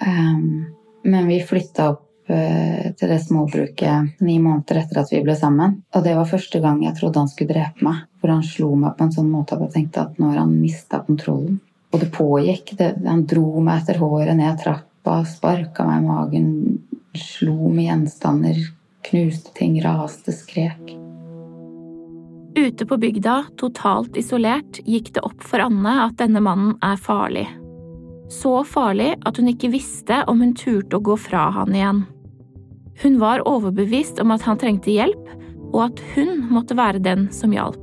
Um, 0.03 0.73
men 1.09 1.29
vi 1.29 1.41
flytta 1.47 1.89
opp 1.95 2.05
uh, 2.31 2.89
til 2.99 3.13
det 3.13 3.19
småbruket 3.25 4.23
ni 4.25 4.39
måneder 4.43 4.83
etter 4.83 5.03
at 5.03 5.13
vi 5.15 5.23
ble 5.25 5.37
sammen. 5.39 5.81
Og 5.97 6.05
det 6.05 6.15
var 6.19 6.31
første 6.31 6.61
gang 6.63 6.83
jeg 6.85 6.97
trodde 6.99 7.23
han 7.23 7.31
skulle 7.33 7.55
drepe 7.55 7.87
meg. 7.87 8.07
For 8.21 8.35
han 8.35 8.47
slo 8.47 8.73
meg 8.79 8.97
på 8.99 9.07
en 9.07 9.15
sånn 9.17 9.31
måte 9.33 9.57
at 9.57 9.67
jeg 9.67 9.75
tenkte 9.77 10.07
at 10.07 10.19
nå 10.21 10.33
har 10.33 10.43
han 10.45 10.57
mista 10.57 11.03
kontrollen. 11.07 11.61
Og 11.93 12.01
det 12.01 12.13
pågikk. 12.15 12.75
Det, 12.79 12.95
han 13.05 13.27
dro 13.29 13.47
meg 13.61 13.83
etter 13.83 14.01
håret 14.01 14.37
ned 14.39 14.61
trappa, 14.63 15.21
sparka 15.29 15.89
meg 15.89 16.01
i 16.01 16.09
magen, 16.09 16.49
slo 17.19 17.69
med 17.69 17.91
gjenstander, 17.91 18.65
knuste 19.09 19.53
ting, 19.59 19.77
raste, 19.85 20.33
skrek. 20.37 21.02
Ute 22.55 22.87
på 22.87 22.97
bygda, 23.01 23.45
totalt 23.57 24.17
isolert, 24.21 24.81
gikk 24.85 25.15
det 25.17 25.23
opp 25.25 25.41
for 25.47 25.63
Anne 25.65 25.95
at 26.05 26.19
denne 26.21 26.43
mannen 26.45 26.75
er 26.85 26.99
farlig. 27.01 27.47
Så 28.33 28.59
farlig 28.69 29.15
at 29.25 29.39
hun 29.41 29.49
ikke 29.49 29.71
visste 29.73 30.19
om 30.29 30.43
hun 30.45 30.53
turte 30.57 30.99
å 30.99 31.05
gå 31.05 31.17
fra 31.21 31.47
han 31.57 31.73
igjen. 31.73 32.03
Hun 33.03 33.17
var 33.23 33.45
overbevist 33.49 34.21
om 34.21 34.35
at 34.35 34.45
han 34.45 34.61
trengte 34.61 34.93
hjelp, 34.93 35.33
og 35.73 35.81
at 35.87 36.05
hun 36.13 36.45
måtte 36.53 36.77
være 36.77 37.01
den 37.01 37.31
som 37.33 37.57
hjalp. 37.57 37.81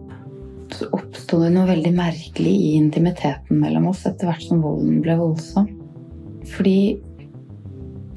Så 0.70 0.86
oppsto 0.94 1.42
det 1.42 1.50
noe 1.56 1.66
veldig 1.66 1.96
merkelig 1.98 2.54
i 2.54 2.72
intimiteten 2.78 3.58
mellom 3.64 3.90
oss 3.90 4.06
etter 4.06 4.30
hvert 4.30 4.46
som 4.46 4.62
volden 4.62 5.02
ble 5.02 5.18
voldsom. 5.18 5.66
Fordi 6.54 7.00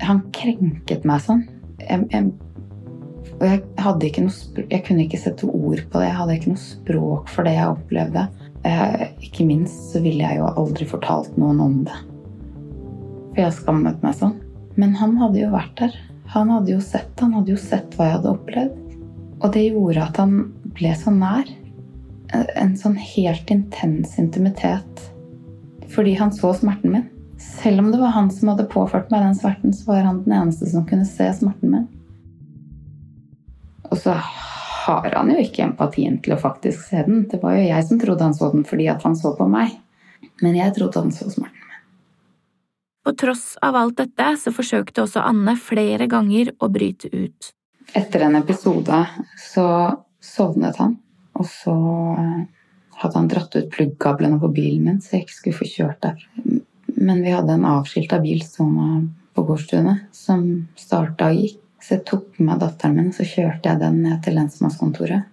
han 0.05 0.21
krenket 0.37 1.07
meg 1.09 1.25
sånn. 1.25 1.47
Jeg, 1.81 2.05
jeg, 2.13 2.29
og 3.43 3.49
jeg, 3.49 3.63
ikke 4.07 4.23
noe, 4.23 4.63
jeg 4.71 4.85
kunne 4.87 5.03
ikke 5.03 5.19
sette 5.19 5.49
ord 5.51 5.81
på 5.91 5.99
det. 5.99 6.07
Jeg 6.07 6.15
hadde 6.15 6.35
ikke 6.37 6.53
noe 6.53 6.63
språk 6.63 7.31
for 7.33 7.49
det 7.49 7.57
jeg 7.57 7.73
opplevde. 7.73 8.23
Eh, 8.63 9.01
ikke 9.27 9.47
minst 9.49 9.89
så 9.91 10.03
ville 10.05 10.23
jeg 10.23 10.39
jo 10.39 10.51
aldri 10.53 10.87
fortalt 10.87 11.35
noen 11.43 11.59
om 11.65 11.81
det. 11.89 11.97
For 13.33 13.41
jeg 13.43 13.57
skammet 13.57 14.05
meg 14.05 14.15
sånn. 14.21 14.37
Men 14.79 14.95
han 15.01 15.17
hadde 15.19 15.41
jo 15.41 15.49
vært 15.51 15.75
der. 15.81 15.97
Han 16.33 16.53
hadde 16.55 16.71
jo 16.73 16.79
sett 16.81 17.19
Han 17.21 17.35
hadde 17.37 17.53
jo 17.53 17.59
sett 17.61 17.97
hva 17.99 18.07
jeg 18.07 18.17
hadde 18.21 18.31
opplevd. 18.31 18.77
Og 19.43 19.49
det 19.57 19.65
gjorde 19.67 20.05
at 20.07 20.21
han 20.23 20.37
ble 20.79 20.93
så 21.01 21.11
nær. 21.17 21.51
En 22.63 22.77
sånn 22.79 22.95
helt 22.95 23.51
intens 23.51 24.15
intimitet. 24.23 25.03
Fordi 25.91 26.15
han 26.21 26.31
så 26.31 26.53
smerten 26.61 26.95
min. 26.95 27.11
Selv 27.43 27.83
om 27.83 27.91
det 27.91 27.99
var 27.99 28.15
han 28.15 28.31
som 28.31 28.53
hadde 28.53 28.71
påført 28.71 29.11
meg 29.11 29.27
den 29.27 29.35
smerten, 29.35 29.75
så 29.75 29.91
var 29.91 30.07
han 30.07 30.23
den 30.23 30.37
eneste 30.39 30.71
som 30.71 30.87
kunne 30.87 31.09
se 31.11 31.27
smerten 31.41 31.75
min. 31.75 31.91
Og 33.93 33.99
så 34.01 34.17
har 34.83 35.13
han 35.15 35.31
jo 35.31 35.39
ikke 35.43 35.67
empatien 35.67 36.19
til 36.25 36.35
å 36.35 36.41
faktisk 36.41 36.89
se 36.89 37.03
den. 37.07 37.27
Det 37.31 37.43
var 37.43 37.59
jo 37.59 37.67
jeg 37.67 37.89
som 37.89 38.01
trodde 38.01 38.27
han 38.27 38.37
så 38.37 38.49
den 38.55 38.65
fordi 38.67 38.89
at 38.91 39.05
han 39.07 39.17
så 39.19 39.35
på 39.39 39.47
meg. 39.51 39.77
Men 40.43 40.57
jeg 40.59 40.75
trodde 40.79 41.03
han 41.03 41.13
så 41.15 41.29
smerten 41.31 41.69
min. 41.69 41.83
På 43.03 43.15
tross 43.19 43.53
av 43.63 43.77
alt 43.79 43.99
dette 44.01 44.29
så 44.41 44.53
forsøkte 44.55 45.05
også 45.05 45.23
Anne 45.27 45.55
flere 45.61 46.09
ganger 46.11 46.55
å 46.63 46.71
bryte 46.73 47.11
ut. 47.13 47.53
Etter 47.99 48.25
en 48.27 48.39
episode 48.39 49.05
så 49.43 49.67
sovnet 50.23 50.79
han, 50.81 50.95
og 51.37 51.49
så 51.51 51.75
eh, 52.23 52.45
hadde 53.03 53.19
han 53.19 53.31
dratt 53.31 53.57
ut 53.59 53.71
pluggkablene 53.75 54.39
på 54.41 54.53
bilen 54.55 54.87
min 54.87 55.01
så 55.03 55.17
jeg 55.17 55.27
ikke 55.27 55.39
skulle 55.39 55.59
få 55.59 55.69
kjørt 55.69 56.07
der. 56.07 56.23
Men 56.95 57.25
vi 57.25 57.35
hadde 57.35 57.59
en 57.59 57.67
avskilta 57.67 58.21
bil 58.23 58.41
stående 58.47 59.11
på 59.35 59.45
gårdsstuene 59.49 59.97
som 60.15 60.47
starta 60.79 61.33
og 61.33 61.43
gikk. 61.43 61.59
Så 61.83 61.97
jeg 61.97 62.05
tok 62.07 62.39
med 62.39 62.63
datteren 62.63 62.95
min, 62.97 63.11
og 63.11 63.17
så 63.17 63.27
kjørte 63.27 63.69
jeg 63.69 63.81
den 63.83 64.03
ned 64.05 64.21
til 64.23 64.37
lensmannskontoret. 64.39 65.27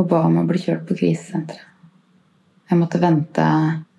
Og 0.00 0.08
ba 0.08 0.22
om 0.24 0.40
å 0.40 0.46
bli 0.48 0.60
kjørt 0.62 0.86
på 0.88 0.96
krisesenteret. 0.96 1.68
Jeg 2.70 2.80
måtte 2.80 3.00
vente 3.02 3.46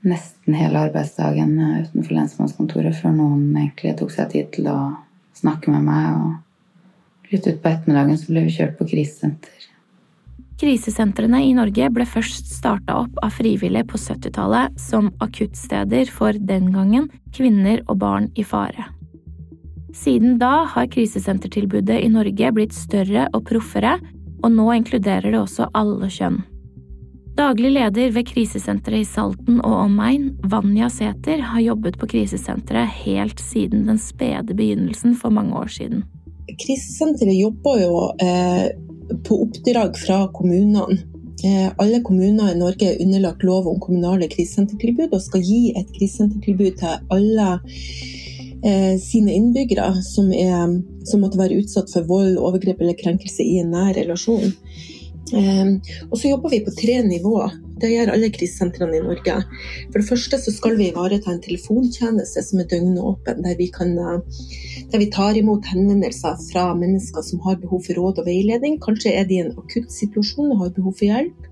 nesten 0.04 0.56
hele 0.58 0.88
arbeidsdagen 0.88 1.52
utenfor 1.86 2.16
lensmannskontoret 2.18 2.98
før 2.98 3.14
noen 3.14 3.52
egentlig 3.54 3.94
tok 4.00 4.10
seg 4.16 4.32
tid 4.32 4.50
til 4.56 4.72
å 4.72 4.78
snakke 5.38 5.70
med 5.70 5.86
meg. 5.86 6.18
Og 6.18 7.30
litt 7.36 7.52
utpå 7.52 7.70
ettermiddagen 7.70 8.18
så 8.18 8.32
ble 8.32 8.48
vi 8.48 8.56
kjørt 8.58 8.74
på 8.80 8.90
krisesenter. 8.90 9.70
Krisesentrene 10.64 11.44
i 11.44 11.54
Norge 11.58 11.90
ble 11.94 12.06
først 12.08 12.50
starta 12.50 12.98
opp 13.04 13.22
av 13.26 13.38
frivillige 13.38 13.86
på 13.90 14.02
70-tallet 14.02 14.82
som 14.82 15.12
akuttsteder 15.22 16.10
for 16.14 16.38
den 16.38 16.72
gangen 16.74 17.10
kvinner 17.36 17.82
og 17.86 18.02
barn 18.02 18.30
i 18.34 18.46
fare. 18.48 18.90
Siden 19.94 20.40
da 20.42 20.66
har 20.70 20.88
krisesentertilbudet 20.90 22.00
i 22.02 22.10
Norge 22.10 22.50
blitt 22.56 22.74
større 22.74 23.28
og 23.34 23.46
proffere, 23.46 24.00
og 24.44 24.52
nå 24.52 24.66
inkluderer 24.74 25.30
det 25.30 25.40
også 25.40 25.70
alle 25.78 26.10
kjønn. 26.12 26.42
Daglig 27.38 27.72
leder 27.74 28.12
ved 28.14 28.28
krisesenteret 28.30 29.02
i 29.02 29.10
Salten 29.10 29.58
og 29.66 29.74
omegn, 29.88 30.36
Vanja 30.50 30.90
Sæther, 30.94 31.42
har 31.50 31.64
jobbet 31.66 31.98
på 32.02 32.10
krisesenteret 32.12 32.92
helt 33.06 33.42
siden 33.42 33.88
den 33.90 33.98
spede 34.02 34.54
begynnelsen 34.54 35.16
for 35.18 35.34
mange 35.34 35.58
år 35.58 35.72
siden. 35.78 36.04
Krisesenteret 36.62 37.34
jobber 37.40 37.80
jo 37.82 37.96
eh, 38.22 38.68
på 39.26 39.40
oppdrag 39.48 39.98
fra 39.98 40.20
kommunene. 40.36 41.00
Eh, 41.44 41.70
alle 41.82 42.04
kommuner 42.06 42.54
i 42.54 42.60
Norge 42.60 42.92
er 42.92 43.02
underlagt 43.02 43.46
lov 43.46 43.66
om 43.72 43.82
kommunale 43.82 44.30
krisesentertilbud 44.30 45.14
og 45.14 45.26
skal 45.26 45.42
gi 45.42 45.74
et 45.74 45.90
krisesentertilbud 45.98 46.78
til 46.82 47.02
alle 47.18 47.48
eh, 48.66 48.96
sine 49.02 49.36
innbyggere 49.38 49.90
som, 50.06 50.32
er, 50.34 50.78
som, 51.08 51.24
måtte 51.24 51.40
være 51.40 51.62
utsatt 51.62 51.92
for 51.94 52.08
vold, 52.10 52.38
overgrep 52.38 52.82
eller 52.82 52.98
krenkelse 53.00 53.46
i 53.46 53.60
en 53.62 53.74
nær 53.76 53.94
relasjon. 53.98 54.54
Eh, 55.34 55.96
og 56.10 56.18
så 56.18 56.34
jobber 56.34 56.56
vi 56.56 56.64
på 56.66 56.76
tre 56.78 57.00
nivåer. 57.08 57.60
Det 57.82 57.90
gjør 57.90 58.12
alle 58.14 58.30
krisesentrene 58.34 58.98
i 59.00 59.04
Norge. 59.04 59.36
For 59.90 60.00
det 60.00 60.08
første 60.08 60.40
så 60.42 60.54
skal 60.54 60.78
vi 60.80 60.90
ivareta 60.92 61.32
en 61.32 61.42
telefontjeneste 61.44 62.44
som 62.46 62.62
er 62.62 62.70
døgnåpen, 62.72 63.42
der 63.46 63.58
vi, 63.60 63.70
kan, 63.74 63.96
der 63.98 65.02
vi 65.02 65.10
tar 65.14 65.38
imot 65.40 65.68
henvendelser 65.72 66.38
fra 66.52 66.68
mennesker 66.78 67.26
som 67.26 67.42
har 67.48 67.60
behov 67.64 67.84
for 67.88 68.00
råd 68.00 68.22
og 68.24 68.30
veiledning. 68.30 68.78
Kanskje 68.84 69.16
er 69.18 69.28
de 69.30 69.40
i 69.40 69.44
en 69.46 69.54
akutt 69.58 69.92
situasjon 69.94 70.54
og 70.54 70.64
har 70.66 70.76
behov 70.78 70.98
for 71.00 71.10
hjelp. 71.10 71.50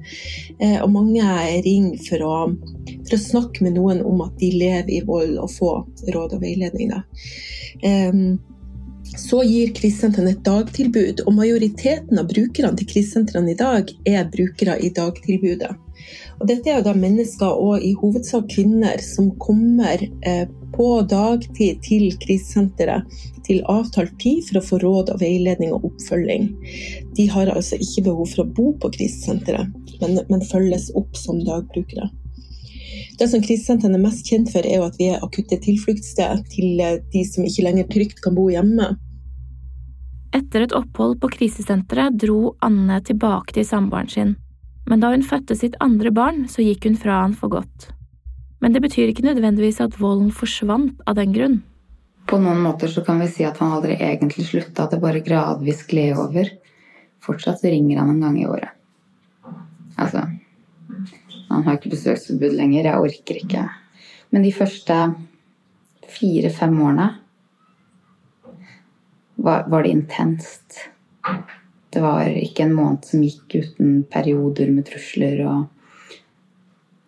Eh, 0.60 0.78
og 0.82 0.94
mange 0.94 1.26
ringer 1.66 2.00
for 2.06 2.28
å, 2.28 2.38
for 3.02 3.18
å 3.18 3.24
snakke 3.26 3.66
med 3.66 3.80
noen 3.80 4.06
om 4.06 4.24
at 4.26 4.38
de 4.42 4.54
lever 4.56 4.96
i 5.00 5.04
vold, 5.08 5.38
og 5.42 5.52
få 5.52 5.74
råd 6.14 6.38
og 6.38 6.46
veiledning. 6.46 6.94
Um, 7.82 8.40
så 9.18 9.42
gir 9.44 9.74
krisesentrene 9.76 10.36
et 10.36 10.44
dagtilbud, 10.46 11.26
og 11.26 11.36
majoriteten 11.36 12.20
av 12.22 12.30
brukerne 12.32 12.78
til 12.80 12.88
krisesentrene 12.88 13.52
i 13.52 13.60
dag 13.60 13.90
er 14.08 14.30
brukere 14.32 14.78
i 14.80 14.92
dagtilbudet. 14.96 15.74
Og 16.40 16.48
dette 16.50 16.72
er 16.72 16.80
jo 16.80 16.88
da 16.88 16.96
mennesker, 16.98 17.52
og 17.52 17.84
i 17.86 17.94
hovedsak 17.98 18.48
kvinner, 18.54 19.02
som 19.06 19.30
kommer 19.42 20.02
eh, 20.26 20.48
på 20.76 20.88
dagtid 21.10 21.82
til 21.86 22.08
krisesenteret 22.24 23.10
til 23.46 23.62
avtalt 23.70 24.14
tid 24.22 24.46
for 24.48 24.60
å 24.60 24.64
få 24.66 24.80
råd 24.84 25.12
og 25.14 25.22
veiledning 25.22 25.74
og 25.76 25.90
oppfølging. 25.92 26.50
De 27.18 27.28
har 27.32 27.52
altså 27.52 27.80
ikke 27.82 28.06
behov 28.08 28.30
for 28.32 28.46
å 28.46 28.50
bo 28.58 28.72
på 28.82 28.92
krisesenteret, 28.96 29.70
men, 30.02 30.20
men 30.30 30.50
følges 30.52 30.90
opp 30.98 31.18
som 31.20 31.42
dagbrukere. 31.46 32.10
Det 33.20 33.28
som 33.30 33.44
krisesentrene 33.44 34.00
er 34.00 34.02
mest 34.02 34.26
kjent 34.30 34.50
for, 34.50 34.66
er 34.66 34.80
jo 34.80 34.88
at 34.88 34.98
vi 34.98 35.12
er 35.14 35.22
akutte 35.22 35.60
tilfluktssted 35.62 36.46
til 36.54 36.82
eh, 36.82 37.00
de 37.14 37.24
som 37.28 37.46
ikke 37.46 37.68
lenger 37.68 37.90
trygt 37.92 38.22
kan 38.24 38.38
bo 38.38 38.48
hjemme. 38.50 38.96
Etter 40.32 40.64
et 40.64 40.74
opphold 40.76 41.18
på 41.22 41.30
krisesenteret 41.34 42.16
dro 42.22 42.56
Anne 42.64 43.02
tilbake 43.04 43.58
til 43.58 43.68
samboeren 43.68 44.10
sin, 44.10 44.32
men 44.92 45.00
da 45.00 45.14
hun 45.14 45.24
fødte 45.24 45.56
sitt 45.56 45.78
andre 45.80 46.12
barn, 46.12 46.44
så 46.52 46.66
gikk 46.66 46.90
hun 46.90 46.98
fra 47.00 47.22
han 47.24 47.36
for 47.38 47.54
godt. 47.54 47.88
Men 48.60 48.76
det 48.76 48.82
betyr 48.84 49.10
ikke 49.10 49.24
nødvendigvis 49.24 49.80
at 49.80 49.96
volden 50.02 50.34
forsvant 50.36 51.00
av 51.08 51.16
den 51.16 51.32
grunn. 51.32 51.62
På 52.28 52.38
noen 52.44 52.60
måter 52.62 52.92
så 52.92 53.04
kan 53.08 53.22
vi 53.24 53.30
si 53.32 53.46
at 53.48 53.58
han 53.64 53.72
aldri 53.78 53.96
egentlig 53.96 54.50
slutta, 54.50 54.90
det 54.92 55.00
bare 55.00 55.24
gradvis 55.24 55.86
gled 55.88 56.20
over. 56.20 56.52
Fortsatt 57.24 57.64
ringer 57.64 58.02
han 58.02 58.12
en 58.14 58.22
gang 58.26 58.38
i 58.42 58.46
året. 58.50 58.76
Altså, 59.96 60.26
han 61.48 61.66
har 61.66 61.80
ikke 61.80 61.94
besøksforbud 61.96 62.56
lenger. 62.60 62.90
Jeg 62.90 63.08
orker 63.08 63.40
ikke. 63.42 63.66
Men 64.32 64.46
de 64.46 64.54
første 64.56 65.00
fire-fem 66.12 66.78
årene 66.84 67.08
var, 69.42 69.66
var, 69.68 69.84
det 69.84 69.96
intenst. 69.96 70.86
Det 71.92 72.02
var 72.04 72.30
ikke 72.30 72.66
en 72.66 72.76
måned 72.76 73.08
som 73.08 73.24
gikk 73.24 73.58
uten 73.58 74.04
perioder 74.10 74.70
med 74.72 74.88
trusler. 74.88 75.42
og 75.46 76.20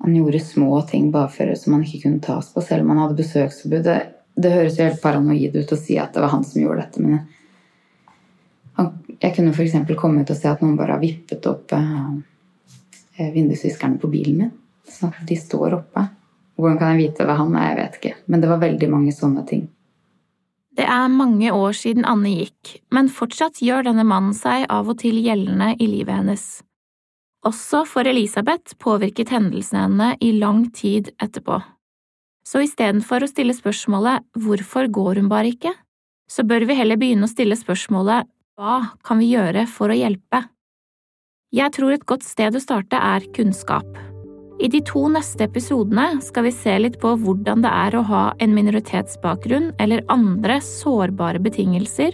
Han 0.04 0.17
gjorde 0.17 0.41
små 0.43 0.82
ting 0.89 1.12
bare 1.12 1.32
for 1.32 1.54
som 1.56 1.78
han 1.78 1.86
ikke 1.86 2.02
kunne 2.08 2.24
tas 2.24 2.50
på, 2.54 2.62
selv 2.62 2.84
om 2.84 2.91
han 2.91 3.06
hadde 3.06 3.22
besøksforbud. 3.22 3.86
Det, 3.86 4.00
det 4.36 4.52
høres 4.52 4.80
jo 4.80 4.89
helt 4.89 5.04
paranoid 5.04 5.56
ut 5.56 5.72
å 5.72 5.80
si 5.80 5.96
at 6.02 6.12
det 6.15 6.24
var 6.26 6.34
han 6.34 6.43
som 6.48 6.62
gjorde 6.62 6.84
dette, 6.84 7.04
men 7.04 7.22
han, 8.74 8.89
jeg 9.22 9.36
kunne 9.36 9.54
f.eks. 9.54 9.78
komme 10.00 10.24
ut 10.24 10.34
og 10.34 10.39
se 10.39 10.50
at 10.50 10.63
noen 10.65 10.76
bare 10.80 10.98
har 10.98 11.04
vippet 11.04 11.46
opp 11.48 11.76
eh, 11.78 13.30
vindusviskerne 13.32 14.02
på 14.02 14.10
bilen 14.12 14.41
min. 14.41 14.52
Sånn 14.89 15.13
at 15.13 15.24
de 15.30 15.38
står 15.39 15.78
oppe. 15.78 16.08
Hvordan 16.60 16.80
kan 16.82 16.91
jeg 16.93 17.08
vite 17.08 17.28
hva 17.28 17.38
han 17.39 17.54
er? 17.56 17.69
Jeg 17.69 17.80
vet 17.80 18.00
ikke. 18.00 18.15
Men 18.28 18.43
det 18.43 18.50
var 18.52 18.62
veldig 18.62 18.89
mange 18.91 19.13
sånne 19.15 19.46
ting. 19.48 19.63
Det 20.73 20.86
er 20.89 21.09
mange 21.12 21.51
år 21.53 21.75
siden 21.77 22.05
Anne 22.09 22.31
gikk, 22.33 22.77
men 22.93 23.12
fortsatt 23.12 23.62
gjør 23.62 23.86
denne 23.89 24.05
mannen 24.09 24.33
seg 24.33 24.65
av 24.73 24.89
og 24.89 24.97
til 25.03 25.19
gjeldende 25.21 25.75
i 25.77 25.89
livet 25.89 26.17
hennes. 26.17 26.45
Også 27.45 27.83
for 27.86 28.07
Elisabeth 28.09 28.77
påvirket 28.81 29.33
hendelsene 29.36 29.83
henne 29.86 30.09
i 30.23 30.31
lang 30.39 30.65
tid 30.73 31.12
etterpå. 31.21 31.59
Så 32.47 32.63
istedenfor 32.65 33.23
å 33.23 33.29
stille 33.29 33.55
spørsmålet 33.55 34.25
hvorfor 34.39 34.89
går 34.91 35.21
hun 35.21 35.29
bare 35.31 35.53
ikke, 35.53 35.75
så 36.31 36.45
bør 36.47 36.65
vi 36.69 36.79
heller 36.79 36.99
begynne 36.99 37.27
å 37.27 37.31
stille 37.31 37.57
spørsmålet 37.59 38.29
hva 38.57 38.79
kan 39.05 39.21
vi 39.21 39.31
gjøre 39.33 39.67
for 39.69 39.93
å 39.93 39.97
hjelpe? 39.97 40.43
Jeg 41.53 41.73
tror 41.75 41.93
et 41.93 42.07
godt 42.09 42.25
sted 42.25 42.55
å 42.55 42.62
starte 42.63 42.97
er 42.97 43.25
kunnskap. 43.36 44.12
I 44.62 44.70
de 44.70 44.82
to 44.86 45.08
neste 45.10 45.48
episodene 45.48 46.22
skal 46.22 46.46
vi 46.48 46.54
se 46.54 46.76
litt 46.80 47.00
på 47.02 47.16
hvordan 47.20 47.63
det 47.66 47.72
er 47.74 47.96
å 47.98 48.04
ha 48.06 48.24
en 48.44 48.54
minoritetsbakgrunn 48.54 49.72
eller 49.82 50.06
andre 50.13 50.60
sårbare 50.62 51.42
betingelser 51.42 52.13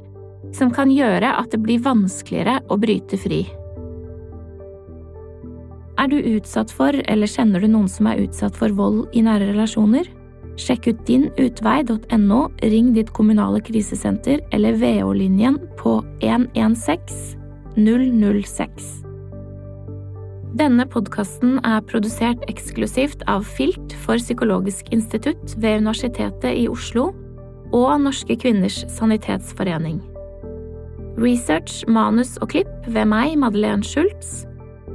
som 0.56 0.71
kan 0.73 0.91
gjøre 0.93 1.34
at 1.36 1.52
det 1.52 1.60
blir 1.65 1.84
vanskeligere 1.84 2.62
å 2.71 2.78
bryte 2.80 3.19
fri. 3.19 3.43
Er 5.99 6.08
du 6.08 6.15
utsatt 6.15 6.71
for 6.71 6.95
eller 7.12 7.28
kjenner 7.28 7.60
du 7.60 7.67
noen 7.67 7.89
som 7.91 8.08
er 8.08 8.21
utsatt 8.23 8.56
for 8.56 8.71
vold 8.71 9.12
i 9.12 9.23
nære 9.25 9.52
relasjoner? 9.52 10.08
Sjekk 10.60 10.89
ut 10.89 11.04
dinutvei.no, 11.08 12.39
ring 12.63 12.93
ditt 12.95 13.12
kommunale 13.15 13.60
krisesenter 13.63 14.41
eller 14.56 14.80
VO-linjen 14.80 15.60
på 15.80 15.99
116 16.23 17.36
006. 17.75 19.08
Denne 20.57 20.81
podkasten 20.89 21.59
er 21.62 21.83
produsert 21.85 22.41
eksklusivt 22.49 23.21
av 23.29 23.43
Filt 23.45 23.93
for 24.01 24.17
Psykologisk 24.17 24.88
institutt 24.95 25.53
ved 25.62 25.83
Universitetet 25.83 26.57
i 26.57 26.65
Oslo 26.71 27.12
og 27.75 27.91
Norske 28.01 28.33
kvinners 28.41 28.79
sanitetsforening. 28.95 29.99
Research, 31.21 31.83
manus 31.85 32.39
og 32.41 32.49
klipp 32.55 32.89
ved 32.89 33.05
meg, 33.12 33.38
Madeleine 33.38 33.85
Schultz. 33.85 34.47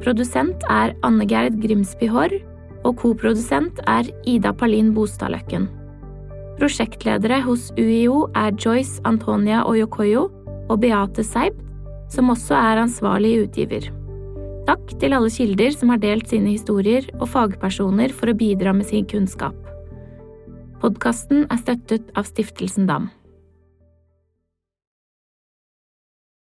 Produsent 0.02 0.66
er 0.72 0.96
Anne 1.06 1.26
Gerd 1.30 1.62
Grimsby 1.62 2.10
Haarr, 2.10 2.34
og 2.84 2.98
koprodusent 2.98 3.78
er 3.86 4.10
Ida 4.26 4.50
Palin 4.52 4.90
Bostadløkken. 4.96 5.68
Prosjektledere 6.58 7.44
hos 7.46 7.70
UiO 7.78 8.26
er 8.34 8.54
Joyce 8.58 8.98
Antonia 9.06 9.62
Oyokoyo 9.70 10.28
og 10.68 10.80
Beate 10.82 11.22
Seib, 11.22 11.54
som 12.10 12.34
også 12.34 12.58
er 12.58 12.88
ansvarlig 12.88 13.38
utgiver. 13.46 13.94
Takk 14.64 14.94
til 14.96 15.12
alle 15.12 15.28
kilder 15.28 15.74
som 15.76 15.90
har 15.92 16.00
delt 16.00 16.30
sine 16.30 16.54
historier, 16.54 17.04
og 17.18 17.28
fagpersoner 17.34 18.14
for 18.16 18.32
å 18.32 18.36
bidra 18.38 18.72
med 18.72 18.88
sin 18.88 19.04
kunnskap. 19.04 19.56
Podkasten 20.80 21.44
er 21.52 21.60
støttet 21.60 22.08
av 22.16 22.24
Stiftelsen 22.28 22.88
Dam. 22.88 23.10